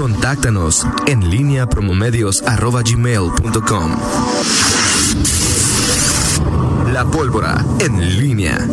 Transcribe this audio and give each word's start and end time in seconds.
Contáctanos 0.00 0.86
en 1.06 1.28
línea 1.28 1.68
promomedios.com. 1.68 3.96
La 6.90 7.04
pólvora 7.04 7.62
en 7.80 8.18
línea. 8.18 8.66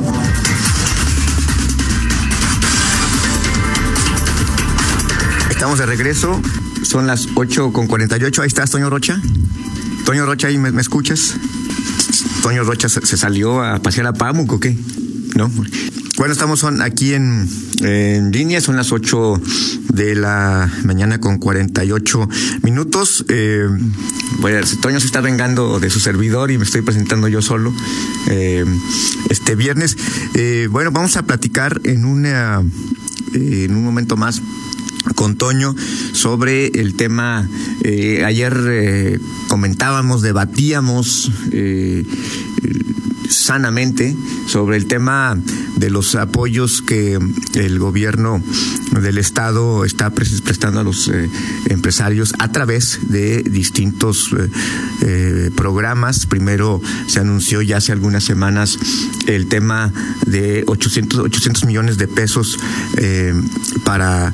Estamos 5.50 5.80
de 5.80 5.86
regreso. 5.86 6.42
Son 6.84 7.06
las 7.06 7.28
8 7.36 7.74
con 7.74 7.88
48. 7.88 8.42
Ahí 8.42 8.48
estás, 8.48 8.72
Toño 8.72 8.90
Rocha. 8.90 9.22
Toño 10.06 10.26
Rocha, 10.26 10.48
¿ahí 10.48 10.58
me, 10.58 10.80
escuchas? 10.80 11.36
Toño 12.42 12.64
Rocha 12.64 12.88
se, 12.88 13.06
se, 13.06 13.18
salió 13.18 13.62
a 13.62 13.80
pasear 13.80 14.08
a 14.08 14.14
Pamuc 14.14 14.54
o 14.54 14.60
qué? 14.62 14.78
¿No? 15.36 15.52
Bueno, 16.18 16.34
estamos 16.34 16.64
aquí 16.64 17.14
en, 17.14 17.48
en 17.82 18.32
línea, 18.32 18.60
son 18.60 18.76
las 18.76 18.92
8 18.92 19.40
de 19.94 20.16
la 20.16 20.68
mañana 20.84 21.20
con 21.20 21.38
48 21.38 22.28
minutos. 22.64 23.24
Eh, 23.30 23.68
bueno, 24.40 24.66
Toño 24.82 25.00
se 25.00 25.06
está 25.06 25.22
vengando 25.22 25.80
de 25.80 25.92
su 25.92 26.00
servidor 26.00 26.50
y 26.50 26.58
me 26.58 26.64
estoy 26.64 26.82
presentando 26.82 27.28
yo 27.28 27.44
solo 27.44 27.72
eh, 28.32 28.66
este 29.30 29.56
viernes. 29.56 29.96
Eh, 30.34 30.68
bueno, 30.72 30.92
vamos 30.92 31.18
a 31.18 31.24
platicar 31.24 31.80
en 31.84 32.04
una 32.04 32.64
en 33.34 33.76
un 33.76 33.84
momento 33.84 34.18
más 34.18 34.42
con 35.14 35.36
Toño 35.36 35.76
sobre 36.14 36.68
el 36.68 36.96
tema. 36.96 37.48
Eh, 37.84 38.24
ayer 38.26 38.58
eh, 38.68 39.20
comentábamos, 39.48 40.22
debatíamos 40.22 41.32
eh, 41.52 42.04
sanamente 43.30 44.16
sobre 44.48 44.78
el 44.78 44.88
tema 44.88 45.38
de 45.76 45.90
los 45.90 46.16
apoyos 46.16 46.82
que 46.82 47.20
el 47.54 47.80
gobierno 47.80 48.42
del 49.02 49.18
estado 49.18 49.86
está 49.86 50.10
prestando 50.10 50.80
a 50.80 50.84
los 50.84 51.08
eh, 51.08 51.30
empresarios 51.68 52.34
a 52.40 52.52
través 52.52 53.00
de 53.10 53.44
distintos 53.44 54.32
eh, 54.38 54.50
eh, 55.02 55.52
programas. 55.56 56.26
Primero 56.26 56.82
se 57.08 57.20
anunció 57.20 57.62
ya 57.62 57.78
hace 57.78 57.92
algunas 57.92 58.24
semanas 58.24 58.78
el 59.28 59.48
tema 59.48 59.94
de 60.26 60.64
800, 60.68 61.20
800 61.20 61.66
millones 61.66 61.98
de 61.98 62.08
pesos 62.08 62.58
para 63.84 64.34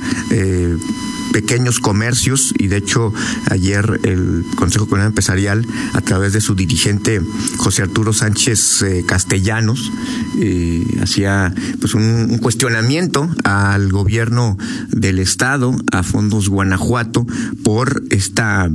pequeños 1.33 1.79
comercios 1.79 2.53
y 2.57 2.67
de 2.67 2.77
hecho 2.77 3.11
ayer 3.49 3.99
el 4.03 4.45
Consejo 4.55 4.85
Comunal 4.85 5.07
Empresarial 5.07 5.65
a 5.93 5.99
través 5.99 6.31
de 6.31 6.39
su 6.39 6.55
dirigente 6.55 7.21
José 7.57 7.81
Arturo 7.81 8.13
Sánchez 8.13 8.83
eh, 8.83 9.03
Castellanos 9.05 9.91
eh, 10.39 10.85
hacía 11.01 11.53
pues 11.81 11.95
un, 11.95 12.37
cuestionamiento 12.37 13.29
al 13.43 13.91
gobierno 13.91 14.57
del 14.89 15.19
estado 15.19 15.75
a 15.91 16.03
Fondos 16.03 16.47
Guanajuato 16.47 17.25
por 17.63 18.03
esta 18.11 18.69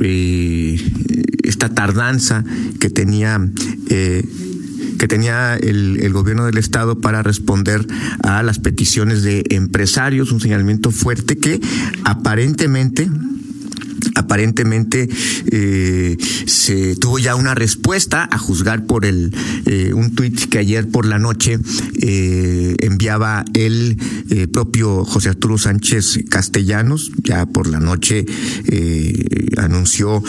eh, 0.00 0.92
esta 1.42 1.70
tardanza 1.70 2.44
que 2.78 2.90
tenía 2.90 3.40
que 4.98 5.08
tenía 5.08 5.56
el, 5.56 5.98
el, 6.00 6.12
gobierno 6.12 6.46
del 6.46 6.58
estado 6.58 7.00
para 7.00 7.22
responder 7.22 7.86
a 8.22 8.42
las 8.42 8.58
peticiones 8.58 9.22
de 9.22 9.44
empresarios, 9.50 10.32
un 10.32 10.40
señalamiento 10.40 10.90
fuerte 10.90 11.36
que 11.36 11.60
aparentemente 12.04 13.08
aparentemente 14.16 15.08
eh, 15.50 16.16
se 16.46 16.96
tuvo 16.96 17.18
ya 17.18 17.34
una 17.34 17.54
respuesta 17.54 18.28
a 18.30 18.38
juzgar 18.38 18.86
por 18.86 19.04
el 19.04 19.34
eh, 19.66 19.92
un 19.94 20.14
tuit 20.14 20.48
que 20.48 20.58
ayer 20.58 20.88
por 20.88 21.06
la 21.06 21.18
noche 21.18 21.58
eh, 22.00 22.76
enviaba 22.80 23.44
el 23.54 23.96
propio 24.52 25.04
José 25.04 25.30
Arturo 25.30 25.58
Sánchez 25.58 26.20
Castellanos. 26.28 27.12
Ya 27.22 27.46
por 27.46 27.68
la 27.68 27.80
noche 27.80 28.26
anunció 29.56 30.22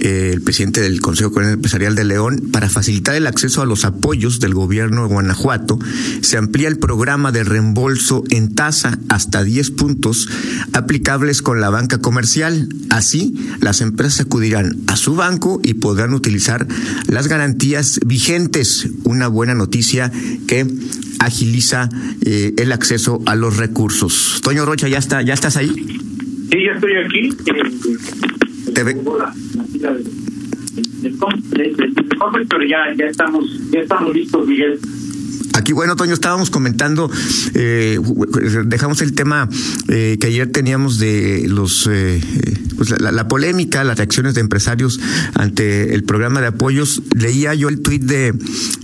el 0.00 0.42
presidente 0.42 0.80
del 0.80 1.00
Consejo 1.00 1.40
Empresarial 1.40 1.94
de 1.94 2.04
León, 2.04 2.50
para 2.52 2.68
facilitar 2.68 3.14
el 3.14 3.26
acceso 3.26 3.62
a 3.62 3.66
los 3.66 3.84
apoyos 3.84 4.40
del 4.40 4.54
gobierno 4.54 5.02
de 5.02 5.08
Guanajuato, 5.08 5.78
se 6.20 6.36
amplía 6.36 6.68
el 6.68 6.78
programa 6.78 7.32
de 7.32 7.44
reembolso 7.44 8.24
en 8.30 8.54
tasa 8.54 8.98
hasta 9.08 9.42
10 9.42 9.70
puntos 9.72 10.28
aplicables 10.72 11.42
con 11.42 11.60
la 11.60 11.70
banca 11.70 11.98
comercial. 11.98 12.68
Así, 12.90 13.34
las 13.60 13.80
empresas 13.80 14.20
acudirán 14.20 14.76
a 14.86 14.96
su 14.96 15.14
banco 15.14 15.60
y 15.62 15.74
podrán 15.74 16.14
utilizar 16.14 16.66
las 17.08 17.28
garantías 17.28 18.00
vigentes. 18.04 18.88
Una 19.04 19.28
buena 19.28 19.54
noticia 19.54 20.12
que 20.46 20.66
agiliza 21.18 21.88
eh, 22.22 22.54
el 22.58 22.72
acceso 22.72 23.22
a 23.26 23.34
los 23.34 23.56
recursos. 23.56 24.40
Toño 24.42 24.64
Rocha, 24.64 24.88
¿ya, 24.88 24.98
está, 24.98 25.22
ya 25.22 25.34
estás 25.34 25.56
ahí? 25.56 25.68
Sí, 25.68 26.58
ya 26.64 26.72
estoy 26.72 26.92
aquí. 27.04 27.30
Te 28.74 28.82
ve 28.82 28.96
pero 32.48 32.64
ya, 32.64 32.94
ya 32.96 33.06
estamos, 33.06 33.44
ya 33.70 33.80
estamos 33.80 34.14
listos, 34.14 34.46
Miguel. 34.46 34.78
Aquí, 35.54 35.72
bueno, 35.72 35.96
Toño, 35.96 36.12
estábamos 36.12 36.50
comentando, 36.50 37.10
eh, 37.54 37.98
dejamos 38.66 39.00
el 39.00 39.14
tema 39.14 39.48
eh, 39.88 40.18
que 40.20 40.26
ayer 40.26 40.52
teníamos 40.52 40.98
de 40.98 41.46
los, 41.48 41.88
eh, 41.90 42.20
pues 42.76 43.00
la, 43.00 43.28
polémica, 43.28 43.84
las 43.84 43.98
reacciones 43.98 44.34
de 44.34 44.40
empresarios 44.40 45.00
ante 45.34 45.94
el 45.94 46.04
programa 46.04 46.40
de 46.40 46.48
apoyos. 46.48 47.02
Leía 47.14 47.54
yo 47.54 47.68
el 47.68 47.80
tuit 47.80 48.02
de, 48.02 48.34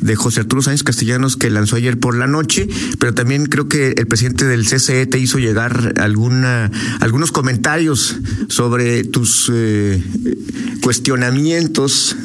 de 0.01 0.17
José 0.17 0.41
Arturo 0.41 0.63
Sánchez 0.63 0.83
Castellanos 0.83 1.37
que 1.37 1.51
lanzó 1.51 1.77
ayer 1.77 1.99
por 1.99 2.17
la 2.17 2.27
noche, 2.27 2.69
pero 2.99 3.15
también 3.15 3.47
creo 3.47 3.69
que 3.69 3.95
el 3.97 4.07
presidente 4.07 4.45
del 4.47 4.67
CCE 4.67 5.07
te 5.07 5.19
hizo 5.19 5.39
llegar 5.39 5.95
alguna, 5.99 6.71
algunos 7.01 7.33
comentarios 7.33 8.17
sobre 8.49 9.05
tus 9.05 9.51
cuestionamientos 10.83 12.17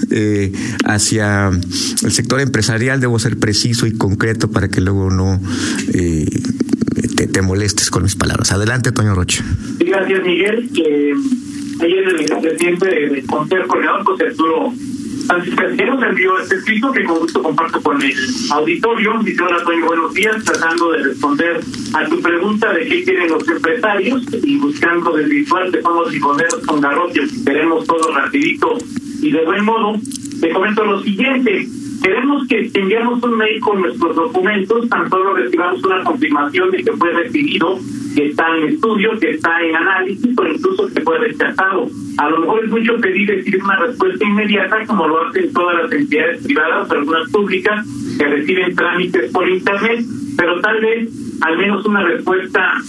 hacia 0.85 1.49
el 1.49 2.11
sector 2.11 2.41
empresarial. 2.41 2.99
Debo 2.99 3.19
ser 3.19 3.38
preciso 3.38 3.88
y 3.88 3.91
concreto 3.94 4.49
para 4.51 4.69
que 4.69 4.81
luego 4.81 5.09
no 5.09 5.41
eh, 5.94 6.25
te, 7.16 7.28
te, 7.28 7.41
molestes 7.41 7.89
con 7.89 8.03
mis 8.03 8.16
palabras. 8.16 8.51
Adelante, 8.51 8.91
Toño 8.91 9.16
Rocha. 9.16 9.44
Gracias, 9.79 10.23
Miguel. 10.23 10.69
Eh, 10.75 11.13
ayer 11.79 12.07
el 12.07 12.41
presidente 12.41 12.88
del 12.88 13.25
Consejo 13.25 13.67
Coordinador, 13.67 14.03
José 14.03 14.25
Arturo 14.25 14.73
Sánchez 15.27 15.55
Castellanos, 15.55 16.03
envió 16.03 16.39
este 16.39 16.55
escrito 16.55 16.91
que 16.91 17.03
con 17.03 17.19
gusto 17.19 17.43
comparto 17.43 17.81
con 17.81 18.01
el 18.01 18.13
auditorio. 18.51 19.19
Dice, 19.23 19.43
hola, 19.43 19.63
Toño, 19.63 19.85
buenos 19.85 20.13
días, 20.13 20.43
tratando 20.43 20.91
de 20.91 21.03
responder 21.03 21.59
a 21.93 22.05
tu 22.05 22.21
pregunta 22.21 22.73
de 22.73 22.87
qué 22.87 23.03
quieren 23.03 23.29
los 23.29 23.47
empresarios 23.47 24.23
y 24.43 24.57
buscando 24.57 25.13
desvirtuar 25.13 25.71
de 25.71 25.81
cómo 25.81 26.03
y 26.11 26.19
con 26.19 26.81
garrotes 26.81 27.33
y 27.33 27.45
queremos 27.45 27.85
todo 27.85 28.13
rapidito 28.13 28.77
y 29.21 29.31
de 29.31 29.45
buen 29.45 29.66
modo. 29.66 29.99
Te 30.39 30.49
comento 30.51 30.85
lo 30.85 31.01
siguiente 31.01 31.67
queremos 32.01 32.47
que 32.47 32.71
enviamos 32.73 33.21
un 33.23 33.37
mail 33.37 33.59
con 33.59 33.81
nuestros 33.81 34.16
documentos, 34.16 34.87
tan 34.89 35.09
solo 35.09 35.33
recibamos 35.33 35.83
una 35.83 36.03
confirmación 36.03 36.71
de 36.71 36.83
que 36.83 36.91
fue 36.93 37.11
recibido, 37.11 37.79
que 38.17 38.29
está 38.29 38.47
en 38.57 38.69
estudio, 38.69 39.11
que 39.19 39.29
está 39.29 39.61
en 39.61 39.75
análisis 39.75 40.35
o 40.35 40.47
incluso 40.47 40.88
que 40.88 41.01
fue 41.01 41.19
rechazado. 41.19 41.88
A 42.17 42.29
lo 42.31 42.39
mejor 42.39 42.66
es 42.66 42.72
mucho 42.72 42.97
pedir 42.97 43.28
decir 43.28 43.63
una 43.63 43.75
respuesta 43.75 44.25
inmediata, 44.25 44.85
como 44.88 45.07
lo 45.07 45.28
hacen 45.28 45.53
todas 45.53 45.83
las 45.83 45.91
entidades 45.91 46.44
privadas, 46.44 46.89
algunas 46.89 47.29
públicas, 47.29 47.85
que 48.17 48.25
reciben 48.25 48.75
trámites 48.75 49.31
por 49.31 49.47
Internet, 49.47 50.03
pero 50.35 50.59
tal 50.61 50.81
vez 50.81 51.09
al 51.41 51.57
menos 51.59 51.85
una 51.85 52.03
respuesta 52.05 52.81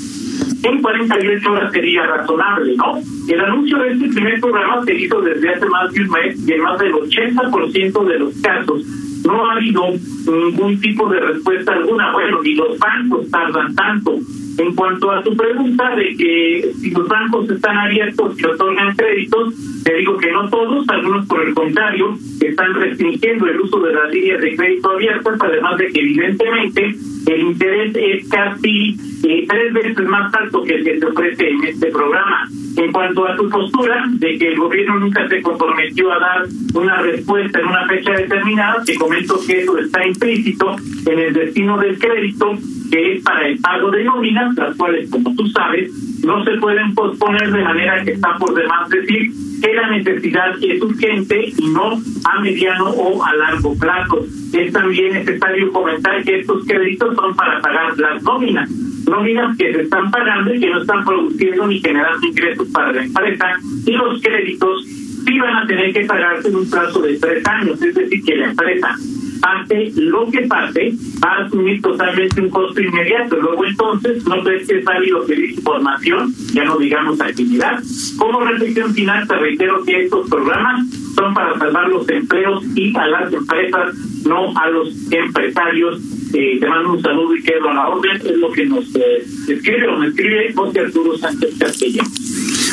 en 0.63 0.81
48 0.81 1.53
horas 1.53 1.73
sería 1.73 2.07
razonable, 2.07 2.75
¿no? 2.77 2.95
El 3.29 3.41
anuncio 3.41 3.79
de 3.81 3.93
este 3.93 4.09
primer 4.09 4.41
programa 4.41 4.83
se 4.87 4.95
hizo 4.95 5.21
desde 5.21 5.51
hace 5.51 5.67
más 5.67 5.93
de 5.93 6.01
un 6.01 6.09
mes 6.09 6.49
y 6.49 6.53
en 6.55 6.63
más 6.63 6.79
del 6.79 6.93
80% 6.93 8.05
de 8.07 8.19
los 8.19 8.35
casos 8.41 8.83
no 9.27 9.45
ha 9.45 9.53
habido 9.57 9.83
ningún 10.25 10.81
tipo 10.81 11.07
de 11.11 11.21
respuesta 11.21 11.75
alguna. 11.75 12.13
Bueno, 12.13 12.41
ni 12.43 12.55
los 12.55 12.79
bancos 12.79 13.31
tardan 13.31 13.75
tanto. 13.75 14.19
En 14.59 14.75
cuanto 14.75 15.11
a 15.13 15.23
tu 15.23 15.37
pregunta 15.37 15.95
de 15.95 16.17
que 16.17 16.73
si 16.81 16.91
los 16.91 17.07
bancos 17.07 17.49
están 17.49 17.79
abiertos 17.79 18.39
y 18.39 18.45
otorgan 18.45 18.95
créditos, 18.97 19.55
te 19.85 19.95
digo 19.95 20.17
que 20.19 20.33
no 20.33 20.51
todos, 20.51 20.89
algunos 20.89 21.27
por 21.27 21.47
el 21.47 21.55
contrario, 21.55 22.19
están 22.41 22.75
restringiendo 22.75 23.47
el 23.47 23.61
uso 23.61 23.79
de 23.81 23.93
las 23.93 24.13
líneas 24.13 24.41
de 24.41 24.57
crédito 24.57 24.91
abiertas, 24.91 25.39
además 25.41 25.79
de 25.79 25.87
que 25.93 26.01
evidentemente 26.01 26.97
el 27.27 27.41
interés 27.41 27.95
es 27.95 28.29
casi 28.29 28.97
eh, 29.25 29.47
tres 29.49 29.73
veces 29.73 30.09
más 30.09 30.35
alto 30.35 30.63
que 30.65 30.75
el 30.75 30.85
que 30.85 30.99
se 30.99 31.07
ofrece 31.07 31.51
en 31.51 31.65
este 31.65 31.87
programa. 31.93 32.49
En 32.77 32.93
cuanto 32.93 33.27
a 33.27 33.37
tu 33.37 33.49
postura 33.49 34.05
de 34.09 34.39
que 34.39 34.49
el 34.49 34.57
gobierno 34.57 34.99
nunca 34.99 35.29
se 35.29 35.41
comprometió 35.41 36.13
a 36.13 36.19
dar 36.19 36.47
una 36.75 37.03
respuesta 37.03 37.61
en 37.61 37.67
una 37.67 37.87
fecha 37.87 38.13
determinada, 38.13 38.83
te 38.85 38.95
comento 38.97 39.39
que 39.47 39.61
eso 39.61 39.79
está 39.79 40.07
implícito 40.07 40.77
en 41.07 41.19
el 41.19 41.33
destino 41.33 41.79
del 41.79 41.99
crédito, 41.99 42.57
que 42.91 43.15
es 43.15 43.23
para 43.23 43.47
el 43.47 43.59
pago 43.59 43.91
de 43.91 44.05
nóminas, 44.05 44.55
las 44.57 44.77
cuales, 44.77 45.11
como 45.11 45.35
tú 45.35 45.47
sabes, 45.49 45.91
no 46.25 46.45
se 46.45 46.53
pueden 46.59 46.95
posponer 46.95 47.51
de 47.51 47.63
manera 47.63 48.03
que 48.05 48.13
está 48.13 48.37
por 48.39 48.55
demás 48.55 48.89
decir 48.89 49.31
que 49.61 49.75
la 49.75 49.91
necesidad 49.91 50.51
es 50.63 50.83
urgente 50.83 51.53
y 51.57 51.69
no 51.69 52.01
a 52.25 52.41
mediano 52.41 52.91
o 52.91 53.25
a 53.25 53.35
largo 53.35 53.77
plazo. 53.79 54.25
Es 54.53 54.73
también 54.73 55.13
necesario 55.13 55.73
comentar 55.73 56.23
que 56.25 56.41
estos 56.41 56.65
créditos 56.67 57.15
son 57.15 57.35
para 57.35 57.61
pagar 57.61 57.99
las 57.99 58.23
nóminas. 58.23 58.71
nóminas 59.07 59.57
que 59.57 59.73
se 59.73 59.83
están 59.83 60.11
pagando 60.11 60.55
y 60.55 60.61
que 60.61 60.71
no 60.71 60.81
están 60.81 61.05
produciendo 61.05 61.67
ni 61.67 61.81
generando 61.81 62.27
ingresos 62.27 62.69
para 62.69 62.93
la 62.93 63.05
empresa 63.05 63.47
y 63.87 63.93
los 63.93 64.21
créditos 64.21 64.85
sí 64.85 65.39
van 65.39 65.57
a 65.57 65.67
tener 65.67 65.93
que 65.93 66.05
pagarse 66.05 66.49
en 66.49 66.57
un 66.57 66.71
plazo 66.71 67.03
de 67.03 67.19
tres 67.19 67.47
años, 67.47 67.83
es 67.83 67.95
decir, 67.95 68.23
que 68.25 68.37
la 68.37 68.47
empresa 68.51 68.95
parte 69.41 69.93
lo 69.97 70.31
que 70.31 70.43
parte 70.43 70.95
va 71.25 71.29
a 71.29 71.45
asumir 71.45 71.81
totalmente 71.83 72.41
un 72.41 72.51
costo 72.51 72.81
inmediato. 72.81 73.37
Luego 73.37 73.65
entonces, 73.65 74.25
no 74.27 74.43
sé 74.45 74.65
si 74.65 74.73
es 74.75 74.85
válido 74.85 75.25
pedir 75.27 75.51
información, 75.51 76.35
ya 76.53 76.65
no 76.65 76.79
digamos 76.79 77.21
actividad. 77.21 77.83
Como 78.19 78.41
reflexión 78.41 78.95
final, 78.95 79.27
te 79.27 79.37
reitero 79.37 79.83
que 79.85 80.05
estos 80.05 80.29
programas 80.29 80.87
son 81.15 81.35
para 81.35 81.59
salvar 81.59 81.89
los 81.89 82.09
empleos 82.09 82.65
y 82.75 82.97
a 82.97 83.07
las 83.07 83.33
empresas, 83.33 83.95
no 84.25 84.57
a 84.57 84.69
los 84.71 84.89
empresarios. 85.11 86.01
Eh, 86.35 86.59
te 86.61 86.69
mando 86.69 86.93
un 86.93 87.03
saludo 87.03 87.35
y 87.35 87.43
quedo 87.43 87.71
a 87.71 87.75
la 87.75 87.89
orden, 87.89 88.17
es 88.17 88.37
lo 88.37 88.53
que 88.53 88.67
nos 88.67 88.85
eh, 88.95 89.25
escribe 89.49 89.89
o 89.89 89.99
me 89.99 90.09
escribe 90.09 90.53
José 90.55 90.81
Arturo 90.81 91.17
Sánchez 91.17 91.55
Castilla. 91.59 92.03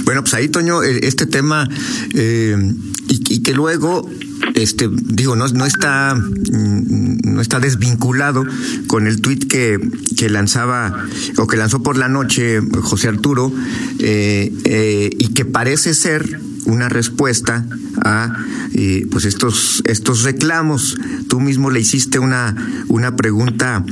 Bueno, 0.04 0.22
pues 0.22 0.34
ahí, 0.36 0.50
Toño, 0.50 0.84
este 0.84 1.26
tema, 1.26 1.68
eh, 2.14 2.56
y, 3.08 3.42
que 3.42 3.54
luego 3.54 4.08
este 4.54 4.90
digo 4.92 5.36
no 5.36 5.48
no 5.48 5.66
está 5.66 6.16
mm, 6.16 7.18
no 7.24 7.42
está 7.42 7.60
desvinculado 7.60 8.46
con 8.88 9.08
el 9.08 9.22
tuit 9.22 9.48
que, 9.48 9.80
que 10.18 10.30
lanzaba 10.30 11.06
o 11.38 11.48
que 11.48 11.58
lanzó 11.58 11.82
por 11.82 11.98
la 11.98 12.08
noche 12.08 12.62
José 12.82 13.08
Arturo 13.08 13.52
eh, 14.00 14.54
eh, 14.66 15.10
y 15.18 15.30
que 15.30 15.46
parece 15.46 15.94
ser 15.94 16.40
una 16.66 16.90
respuesta 16.90 17.66
a 18.04 18.36
eh, 18.74 19.08
pues 19.12 19.26
estos 19.26 19.82
estos 19.86 20.24
reclamos. 20.24 20.98
Tú 21.28 21.40
mismo 21.40 21.70
le 21.70 21.80
hiciste 21.80 22.20
una 22.20 22.56
una 22.88 23.16
pregunta 23.16 23.86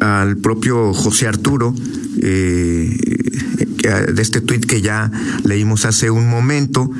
al 0.00 0.36
propio 0.36 0.92
José 0.92 1.26
Arturo 1.26 1.74
eh, 2.22 2.96
de 4.12 4.22
este 4.22 4.40
tuit 4.40 4.64
que 4.66 4.82
ya 4.82 5.10
leímos 5.44 5.84
hace 5.84 6.10
un 6.10 6.28
momento 6.28 6.90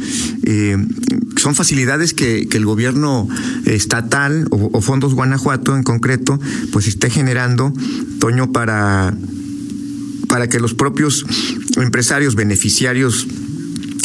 son 1.41 1.55
facilidades 1.55 2.15
que, 2.15 2.49
el 2.51 2.65
gobierno 2.65 3.29
estatal 3.65 4.47
o, 4.51 4.81
fondos 4.81 5.15
Guanajuato 5.15 5.75
en 5.77 5.83
concreto 5.83 6.39
pues 6.73 6.87
esté 6.87 7.11
generando 7.11 7.73
Toño 8.19 8.53
para 8.53 9.15
para 10.29 10.49
que 10.49 10.61
los 10.61 10.75
propios 10.75 11.25
empresarios 11.77 12.37
beneficiarios 12.37 13.27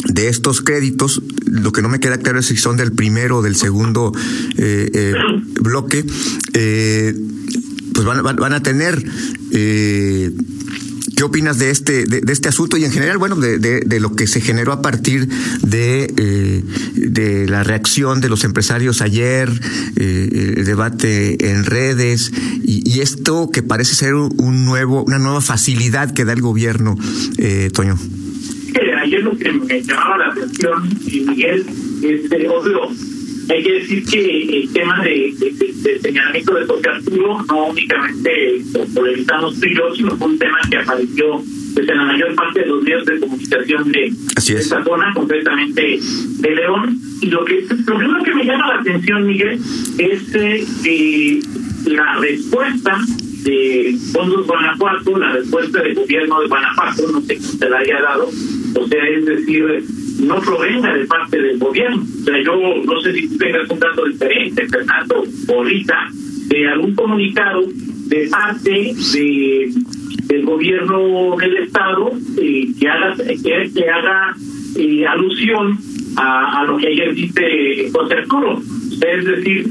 de 0.08 0.28
estos 0.28 0.60
créditos, 0.60 1.22
lo 1.46 1.72
que 1.72 1.82
no 1.82 1.88
me 1.88 2.00
queda 2.00 2.18
claro 2.18 2.40
es 2.40 2.46
si 2.46 2.56
son 2.56 2.76
del 2.76 2.92
primero 2.92 3.38
o 3.38 3.42
del 3.42 3.54
segundo 3.54 4.12
eh, 4.56 4.90
eh, 4.92 5.14
bloque, 5.60 6.04
eh, 6.52 7.14
pues 7.94 8.04
van, 8.04 8.52
a 8.52 8.62
tener 8.62 9.04
¿Qué 11.14 11.22
opinas 11.22 11.58
de 11.58 11.70
este, 11.70 12.04
de, 12.04 12.20
de, 12.20 12.32
este 12.32 12.48
asunto 12.48 12.76
y 12.76 12.84
en 12.84 12.90
general, 12.90 13.18
bueno, 13.18 13.36
de, 13.36 13.58
de, 13.58 13.80
de, 13.80 14.00
lo 14.00 14.16
que 14.16 14.26
se 14.26 14.40
generó 14.40 14.72
a 14.72 14.82
partir 14.82 15.28
de, 15.62 16.12
eh, 16.16 16.62
de 16.94 17.46
la 17.48 17.62
reacción 17.62 18.20
de 18.20 18.28
los 18.28 18.44
empresarios 18.44 19.02
ayer, 19.02 19.48
eh, 19.96 20.54
el 20.56 20.64
debate 20.64 21.50
en 21.50 21.64
redes 21.64 22.32
y, 22.64 22.96
esto 22.96 23.50
que 23.52 23.62
parece 23.62 23.94
ser 23.94 24.14
un 24.14 24.64
nuevo, 24.64 25.04
una 25.04 25.18
nueva 25.18 25.42
facilidad 25.42 26.14
que 26.14 26.24
da 26.24 26.32
el 26.32 26.40
gobierno, 26.40 26.96
eh, 27.36 27.70
Toño? 27.72 27.98
Ayer 29.02 29.22
lo 29.22 29.36
que 29.36 29.52
me 29.52 29.82
llamaba 29.82 30.18
la 30.18 30.32
atención, 30.32 30.88
Miguel, 31.04 31.66
es 32.02 32.48
obvio 32.48 32.90
hay 33.48 33.62
que 33.62 33.72
decir 33.72 34.04
que 34.04 34.60
el 34.60 34.72
tema 34.72 35.02
de, 35.02 35.32
de, 35.38 35.72
de 35.82 36.00
señalamiento 36.00 36.54
de 36.54 36.66
José 36.66 36.88
Arturo 36.88 37.44
no 37.48 37.66
únicamente 37.66 38.56
evitamos 38.56 39.60
tú 39.60 39.66
y 39.66 39.74
yo, 39.76 39.94
sino 39.94 40.16
fue 40.16 40.28
un 40.28 40.38
tema 40.38 40.58
que 40.68 40.76
apareció 40.76 41.42
pues, 41.74 41.88
en 41.88 41.96
la 41.96 42.04
mayor 42.04 42.34
parte 42.34 42.60
de 42.60 42.66
los 42.66 42.82
medios 42.82 43.04
de 43.04 43.20
comunicación 43.20 43.92
de, 43.92 44.12
esta 44.36 44.82
zona, 44.84 45.12
concretamente 45.14 45.98
de 46.38 46.50
León. 46.54 46.98
Y 47.20 47.26
lo 47.26 47.44
que 47.44 47.66
lo 47.86 47.98
primero 47.98 48.22
que 48.22 48.34
me 48.34 48.44
llama 48.44 48.68
la 48.68 48.80
atención, 48.80 49.26
Miguel, 49.26 49.60
es 49.98 50.34
eh, 50.34 51.40
la 51.86 52.16
respuesta 52.16 52.98
de 53.42 53.96
Fondos 54.12 54.46
Guanajuato, 54.46 55.18
la 55.18 55.32
respuesta 55.32 55.82
del 55.82 55.94
gobierno 55.94 56.40
de 56.40 56.48
Guanajuato, 56.48 57.12
no 57.12 57.20
sé 57.20 57.36
quién 57.36 57.58
se 57.58 57.70
la 57.70 57.78
haya 57.78 58.00
dado, 58.00 58.28
o 58.28 58.88
sea, 58.88 59.06
es 59.06 59.24
decir, 59.24 59.84
no 60.20 60.40
provenga 60.40 60.94
de 60.94 61.06
parte 61.06 61.40
del 61.40 61.58
gobierno. 61.58 62.02
O 62.02 62.24
sea, 62.24 62.42
yo 62.42 62.54
no 62.84 63.00
sé 63.00 63.12
si 63.12 63.38
tengas 63.38 63.68
un 63.70 63.78
dato 63.78 64.04
diferente, 64.04 64.66
Fernando, 64.68 65.24
ahorita, 65.48 66.08
de 66.48 66.68
algún 66.68 66.94
comunicado 66.94 67.62
de 68.08 68.28
parte 68.28 68.70
de 68.70 69.72
del 70.26 70.44
gobierno 70.44 71.36
del 71.36 71.56
estado 71.58 72.12
eh, 72.40 72.66
que 72.80 72.88
haga 72.88 73.14
que 73.16 73.88
haga 73.88 74.34
eh, 74.76 75.06
alusión 75.06 75.78
a, 76.16 76.60
a, 76.60 76.64
lo 76.64 76.78
que 76.78 76.88
ayer 76.88 77.14
dice 77.14 77.90
José 77.92 78.14
Arturo. 78.14 78.60
Es 78.90 79.24
decir, 79.24 79.66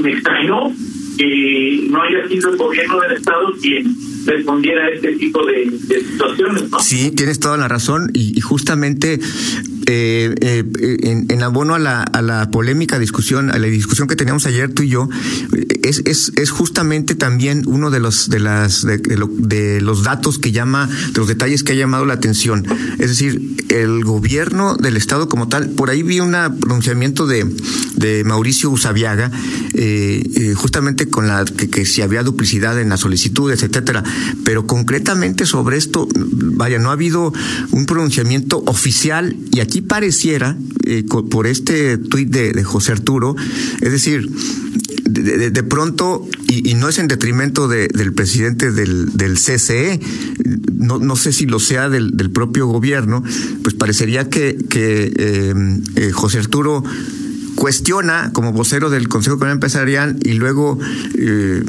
me 0.00 0.12
extrañó 0.12 0.72
que 1.18 1.86
no 1.90 2.02
haya 2.02 2.28
sido 2.28 2.50
el 2.50 2.56
gobierno 2.56 3.00
del 3.00 3.12
estado 3.12 3.52
quien 3.60 4.11
respondiera 4.26 4.86
a 4.86 4.88
este 4.90 5.12
tipo 5.16 5.44
de, 5.44 5.70
situaciones. 5.70 6.70
¿no? 6.70 6.78
Sí, 6.80 7.10
tienes 7.10 7.40
toda 7.40 7.56
la 7.56 7.68
razón 7.68 8.10
y, 8.12 8.36
y 8.36 8.40
justamente 8.40 9.18
eh, 9.86 10.34
eh, 10.40 11.26
en, 11.28 11.42
abono 11.42 11.74
a 11.74 11.78
la, 11.78 12.02
a 12.02 12.22
la 12.22 12.50
polémica 12.50 12.98
discusión, 12.98 13.50
a 13.50 13.58
la 13.58 13.66
discusión 13.66 14.08
que 14.08 14.16
teníamos 14.16 14.46
ayer 14.46 14.72
tú 14.72 14.82
y 14.82 14.88
yo, 14.88 15.08
es, 15.82 16.02
es, 16.04 16.32
es 16.36 16.50
justamente 16.50 17.14
también 17.14 17.62
uno 17.66 17.90
de 17.90 18.00
los 18.00 18.28
de 18.28 18.40
las 18.40 18.82
de, 18.82 18.98
de, 18.98 19.16
lo, 19.16 19.28
de, 19.28 19.80
los 19.80 20.04
datos 20.04 20.38
que 20.38 20.52
llama, 20.52 20.88
de 21.12 21.18
los 21.18 21.28
detalles 21.28 21.62
que 21.62 21.72
ha 21.72 21.76
llamado 21.76 22.06
la 22.06 22.14
atención. 22.14 22.66
Es 22.98 23.08
decir, 23.08 23.56
el 23.68 24.04
gobierno 24.04 24.76
del 24.76 24.96
estado 24.96 25.28
como 25.28 25.48
tal, 25.48 25.70
por 25.70 25.90
ahí 25.90 26.02
vi 26.02 26.20
un 26.20 26.32
pronunciamiento 26.60 27.26
de, 27.26 27.46
de 27.96 28.24
Mauricio 28.24 28.70
Usabiaga, 28.70 29.30
eh, 29.74 30.22
eh, 30.34 30.54
justamente 30.54 31.08
con 31.08 31.26
la 31.26 31.44
que, 31.44 31.70
que 31.70 31.84
si 31.84 32.02
había 32.02 32.22
duplicidad 32.22 32.78
en 32.80 32.88
las 32.88 33.00
solicitudes, 33.00 33.62
etcétera. 33.62 34.02
Pero 34.44 34.66
concretamente 34.66 35.46
sobre 35.46 35.76
esto, 35.76 36.08
vaya, 36.14 36.78
no 36.78 36.90
ha 36.90 36.92
habido 36.92 37.32
un 37.70 37.86
pronunciamiento 37.86 38.62
oficial 38.66 39.36
y 39.52 39.60
aquí 39.60 39.71
pareciera, 39.80 40.56
eh, 40.84 41.04
por 41.30 41.46
este 41.46 41.98
tuit 41.98 42.28
de, 42.28 42.62
José 42.64 42.92
Arturo, 42.92 43.34
es 43.80 43.92
decir, 43.92 44.30
de, 45.04 45.62
pronto, 45.62 46.28
y, 46.48 46.74
no 46.74 46.88
es 46.88 46.98
en 46.98 47.08
detrimento 47.08 47.68
del 47.68 48.12
presidente 48.12 48.72
del, 48.72 49.10
CCE, 49.34 50.00
no, 50.74 51.16
sé 51.16 51.32
si 51.32 51.46
lo 51.46 51.60
sea 51.60 51.88
del, 51.88 52.30
propio 52.30 52.66
gobierno, 52.66 53.22
pues 53.62 53.74
parecería 53.74 54.28
que, 54.28 54.56
que 54.68 55.12
eh, 55.16 56.12
José 56.12 56.38
Arturo 56.38 56.82
cuestiona 57.54 58.32
como 58.32 58.52
vocero 58.52 58.90
del 58.90 59.08
Consejo 59.08 59.36
Económico 59.36 59.54
Empresarial 59.54 60.18
y 60.22 60.32
luego 60.32 60.78
eh, 61.16 61.62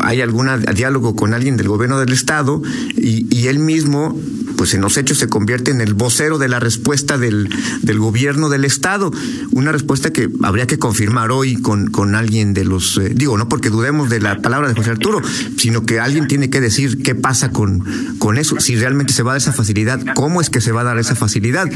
hay 0.00 0.20
algún 0.20 0.48
diálogo 0.74 1.14
con 1.14 1.34
alguien 1.34 1.56
del 1.56 1.68
gobierno 1.68 2.00
del 2.00 2.12
Estado 2.12 2.62
y 2.96 3.46
él 3.46 3.58
mismo 3.58 4.18
pues 4.56 4.74
en 4.74 4.80
los 4.80 4.96
hechos 4.96 5.18
se 5.18 5.28
convierte 5.28 5.70
en 5.70 5.80
el 5.80 5.94
vocero 5.94 6.38
de 6.38 6.48
la 6.48 6.60
respuesta 6.60 7.18
del, 7.18 7.48
del 7.82 7.98
gobierno 7.98 8.48
del 8.48 8.64
Estado. 8.64 9.10
Una 9.52 9.72
respuesta 9.72 10.10
que 10.10 10.28
habría 10.42 10.66
que 10.66 10.78
confirmar 10.78 11.30
hoy 11.30 11.56
con, 11.56 11.90
con 11.90 12.14
alguien 12.14 12.54
de 12.54 12.64
los, 12.64 12.98
eh, 12.98 13.12
digo, 13.14 13.36
no 13.38 13.48
porque 13.48 13.70
dudemos 13.70 14.10
de 14.10 14.20
la 14.20 14.40
palabra 14.40 14.68
de 14.68 14.74
José 14.74 14.90
Arturo, 14.90 15.20
sino 15.56 15.84
que 15.84 16.00
alguien 16.00 16.26
tiene 16.26 16.50
que 16.50 16.60
decir 16.60 17.02
qué 17.02 17.14
pasa 17.14 17.50
con, 17.50 17.84
con 18.18 18.38
eso, 18.38 18.60
si 18.60 18.76
realmente 18.76 19.12
se 19.12 19.22
va 19.22 19.32
a 19.32 19.34
dar 19.34 19.42
esa 19.42 19.52
facilidad, 19.52 20.00
cómo 20.14 20.40
es 20.40 20.50
que 20.50 20.60
se 20.60 20.72
va 20.72 20.82
a 20.82 20.84
dar 20.84 20.98
esa 20.98 21.14
facilidad 21.14 21.68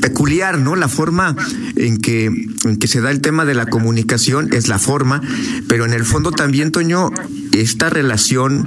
peculiar, 0.00 0.58
¿no? 0.58 0.76
La 0.76 0.88
forma 0.88 1.36
en 1.76 1.98
que, 1.98 2.24
en 2.24 2.76
que 2.78 2.88
se 2.88 3.00
da 3.00 3.10
el 3.10 3.20
tema 3.20 3.44
de 3.44 3.54
la 3.54 3.66
comunicación 3.66 4.48
es 4.52 4.68
la 4.68 4.78
forma, 4.78 5.20
pero 5.68 5.84
en 5.84 5.92
el 5.92 6.04
fondo 6.04 6.32
también, 6.32 6.72
Toño, 6.72 7.10
esta 7.52 7.90
relación 7.90 8.64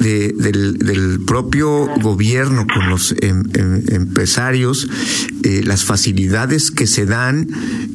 de, 0.00 0.32
del, 0.32 1.20
propio 1.26 1.86
gobierno 2.00 2.66
con 2.66 2.88
los 2.88 3.14
em, 3.20 3.42
em, 3.54 3.82
empresarios, 3.88 4.88
eh, 5.42 5.62
las 5.64 5.84
facilidades 5.84 6.70
que 6.70 6.86
se 6.86 7.06
dan, 7.06 7.48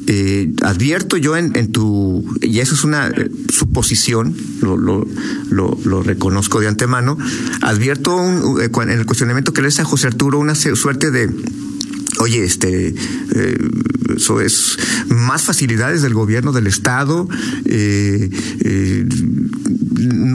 eh, 0.06 0.52
advierto 0.62 1.16
yo 1.16 1.36
en, 1.36 1.52
tu, 1.72 2.24
y 2.40 2.60
eso 2.60 2.74
es 2.74 2.84
una 2.84 3.08
eh, 3.08 3.30
suposición, 3.52 4.36
lo, 4.60 4.76
lo, 4.76 6.02
reconozco 6.02 6.60
de 6.60 6.68
antemano, 6.68 7.16
advierto 7.62 8.14
un, 8.16 8.60
en 8.60 8.90
el 8.90 9.06
cuestionamiento 9.06 9.52
que 9.52 9.62
le 9.62 9.68
hace 9.68 9.82
a 9.82 9.84
José 9.84 10.08
Arturo 10.08 10.38
una 10.38 10.54
suerte 10.54 11.10
de 11.10 11.30
oye, 12.20 12.44
este, 12.44 12.94
eso 14.16 14.40
es 14.40 14.78
más 15.08 15.42
facilidades 15.42 16.02
del 16.02 16.14
gobierno 16.14 16.52
del 16.52 16.66
estado, 16.66 17.28
eh, 17.64 18.30